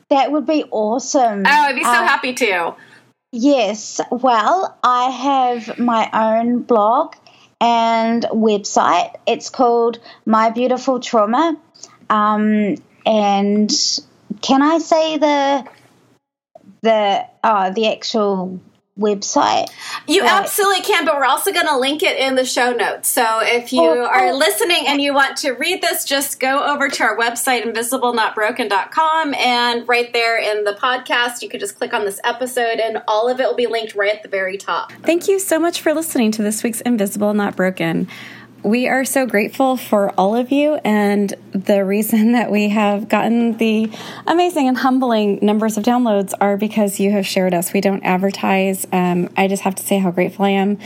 That 0.09 0.31
would 0.31 0.47
be 0.47 0.63
awesome. 0.71 1.43
Oh, 1.45 1.49
I'd 1.49 1.75
be 1.75 1.83
so 1.83 1.89
uh, 1.89 2.07
happy 2.07 2.33
to. 2.33 2.75
Yes, 3.31 4.01
well, 4.09 4.75
I 4.83 5.09
have 5.11 5.77
my 5.77 6.09
own 6.11 6.63
blog 6.63 7.15
and 7.61 8.23
website. 8.23 9.15
It's 9.27 9.51
called 9.51 9.99
My 10.25 10.49
Beautiful 10.49 10.99
Trauma. 10.99 11.55
Um, 12.09 12.77
and 13.05 13.71
can 14.41 14.61
I 14.61 14.79
say 14.79 15.17
the 15.17 15.67
the 16.83 17.25
uh, 17.43 17.71
the 17.71 17.91
actual 17.91 18.61
website. 18.99 19.71
You 20.07 20.23
absolutely 20.23 20.81
can, 20.81 21.05
but 21.05 21.15
we're 21.15 21.25
also 21.25 21.51
going 21.51 21.65
to 21.65 21.77
link 21.77 22.03
it 22.03 22.17
in 22.17 22.35
the 22.35 22.45
show 22.45 22.73
notes. 22.73 23.09
So 23.09 23.39
if 23.41 23.73
you 23.73 23.81
oh, 23.81 24.05
are 24.05 24.27
oh. 24.27 24.37
listening 24.37 24.85
and 24.87 25.01
you 25.01 25.15
want 25.15 25.37
to 25.37 25.53
read 25.53 25.81
this, 25.81 26.05
just 26.05 26.39
go 26.39 26.63
over 26.63 26.89
to 26.89 27.03
our 27.03 27.17
website, 27.17 27.63
invisiblenotbroken.com, 27.63 29.33
and 29.33 29.87
right 29.87 30.13
there 30.13 30.37
in 30.37 30.63
the 30.63 30.73
podcast, 30.73 31.41
you 31.41 31.49
could 31.49 31.59
just 31.59 31.77
click 31.77 31.93
on 31.93 32.05
this 32.05 32.19
episode, 32.23 32.79
and 32.79 33.01
all 33.07 33.27
of 33.27 33.39
it 33.39 33.47
will 33.47 33.55
be 33.55 33.67
linked 33.67 33.95
right 33.95 34.13
at 34.13 34.21
the 34.21 34.29
very 34.29 34.57
top. 34.57 34.91
Thank 35.01 35.27
you 35.27 35.39
so 35.39 35.57
much 35.57 35.81
for 35.81 35.93
listening 35.93 36.31
to 36.33 36.43
this 36.43 36.61
week's 36.61 36.81
Invisible 36.81 37.33
Not 37.33 37.55
Broken 37.55 38.07
we 38.63 38.87
are 38.87 39.03
so 39.03 39.25
grateful 39.25 39.75
for 39.75 40.11
all 40.11 40.35
of 40.35 40.49
you 40.51 40.75
and 40.85 41.33
the 41.51 41.83
reason 41.83 42.31
that 42.31 42.49
we 42.49 42.69
have 42.69 43.09
gotten 43.09 43.57
the 43.57 43.91
amazing 44.25 44.69
and 44.69 44.77
humbling 44.77 45.39
numbers 45.41 45.77
of 45.77 45.83
downloads 45.83 46.33
are 46.39 46.55
because 46.55 46.99
you 46.99 47.11
have 47.11 47.27
shared 47.27 47.53
us. 47.53 47.73
We 47.73 47.81
don't 47.81 48.03
advertise. 48.03 48.87
Um, 48.91 49.29
i 49.35 49.47
just 49.47 49.63
have 49.63 49.75
to 49.75 49.83
say 49.83 49.97
how 49.99 50.11
grateful 50.11 50.45
i 50.45 50.49
am 50.49 50.77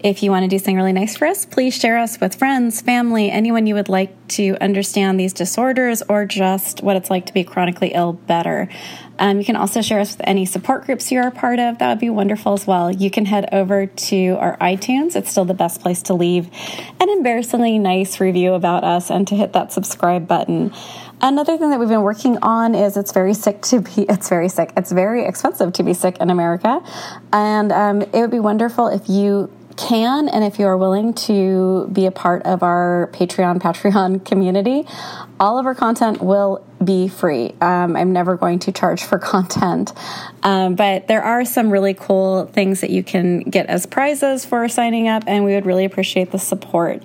if 0.00 0.22
you 0.22 0.30
want 0.30 0.44
to 0.44 0.48
do 0.48 0.58
something 0.58 0.76
really 0.76 0.92
nice 0.92 1.16
for 1.16 1.26
us 1.26 1.44
please 1.44 1.74
share 1.74 1.98
us 1.98 2.20
with 2.20 2.34
friends 2.34 2.80
family 2.80 3.30
anyone 3.30 3.66
you 3.66 3.74
would 3.74 3.88
like 3.88 4.14
to 4.28 4.56
understand 4.60 5.18
these 5.18 5.32
disorders 5.32 6.02
or 6.08 6.24
just 6.24 6.82
what 6.82 6.96
it's 6.96 7.10
like 7.10 7.26
to 7.26 7.34
be 7.34 7.44
chronically 7.44 7.88
ill 7.88 8.12
better 8.12 8.68
um, 9.18 9.38
you 9.38 9.44
can 9.44 9.56
also 9.56 9.82
share 9.82 9.98
us 9.98 10.16
with 10.16 10.26
any 10.26 10.44
support 10.44 10.86
groups 10.86 11.10
you're 11.10 11.26
a 11.26 11.32
part 11.32 11.58
of. 11.58 11.78
That 11.78 11.88
would 11.88 11.98
be 11.98 12.10
wonderful 12.10 12.52
as 12.52 12.66
well. 12.66 12.90
You 12.90 13.10
can 13.10 13.26
head 13.26 13.48
over 13.52 13.86
to 13.86 14.36
our 14.38 14.56
iTunes. 14.58 15.16
It's 15.16 15.30
still 15.30 15.44
the 15.44 15.54
best 15.54 15.80
place 15.80 16.02
to 16.02 16.14
leave 16.14 16.48
an 17.00 17.08
embarrassingly 17.08 17.78
nice 17.78 18.20
review 18.20 18.54
about 18.54 18.84
us 18.84 19.10
and 19.10 19.26
to 19.28 19.34
hit 19.34 19.52
that 19.54 19.72
subscribe 19.72 20.28
button. 20.28 20.72
Another 21.20 21.58
thing 21.58 21.70
that 21.70 21.80
we've 21.80 21.88
been 21.88 22.02
working 22.02 22.38
on 22.42 22.76
is 22.76 22.96
it's 22.96 23.10
very 23.10 23.34
sick 23.34 23.60
to 23.62 23.80
be, 23.80 24.02
it's 24.08 24.28
very 24.28 24.48
sick. 24.48 24.72
It's 24.76 24.92
very 24.92 25.24
expensive 25.24 25.72
to 25.74 25.82
be 25.82 25.94
sick 25.94 26.18
in 26.20 26.30
America. 26.30 26.80
And 27.32 27.72
um, 27.72 28.02
it 28.02 28.20
would 28.20 28.30
be 28.30 28.40
wonderful 28.40 28.86
if 28.86 29.08
you 29.08 29.50
can 29.78 30.28
and 30.28 30.44
if 30.44 30.58
you 30.58 30.66
are 30.66 30.76
willing 30.76 31.14
to 31.14 31.88
be 31.92 32.04
a 32.04 32.10
part 32.10 32.42
of 32.42 32.62
our 32.62 33.08
Patreon 33.12 33.58
Patreon 33.62 34.24
community, 34.26 34.84
all 35.40 35.58
of 35.58 35.66
our 35.66 35.74
content 35.74 36.20
will 36.20 36.66
be 36.84 37.08
free. 37.08 37.54
Um, 37.60 37.96
I'm 37.96 38.12
never 38.12 38.36
going 38.36 38.58
to 38.60 38.72
charge 38.72 39.04
for 39.04 39.18
content, 39.34 39.92
um, 40.42 40.74
but 40.74 41.06
there 41.06 41.22
are 41.22 41.44
some 41.44 41.70
really 41.70 41.94
cool 41.94 42.46
things 42.46 42.80
that 42.80 42.90
you 42.90 43.02
can 43.02 43.40
get 43.40 43.66
as 43.66 43.86
prizes 43.86 44.44
for 44.44 44.68
signing 44.68 45.08
up, 45.08 45.24
and 45.26 45.44
we 45.44 45.54
would 45.54 45.64
really 45.64 45.84
appreciate 45.84 46.32
the 46.32 46.38
support. 46.38 47.02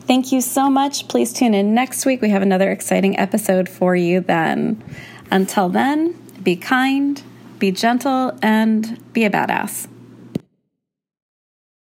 Thank 0.00 0.32
you 0.32 0.40
so 0.40 0.68
much. 0.68 1.08
Please 1.08 1.32
tune 1.32 1.54
in 1.54 1.74
next 1.74 2.04
week. 2.04 2.20
We 2.20 2.30
have 2.30 2.42
another 2.42 2.70
exciting 2.70 3.18
episode 3.18 3.68
for 3.68 3.96
you 3.96 4.20
then. 4.20 4.82
Until 5.30 5.68
then, 5.68 6.12
be 6.42 6.56
kind, 6.56 7.22
be 7.58 7.70
gentle, 7.70 8.38
and 8.42 9.00
be 9.12 9.24
a 9.24 9.30
badass. 9.30 9.88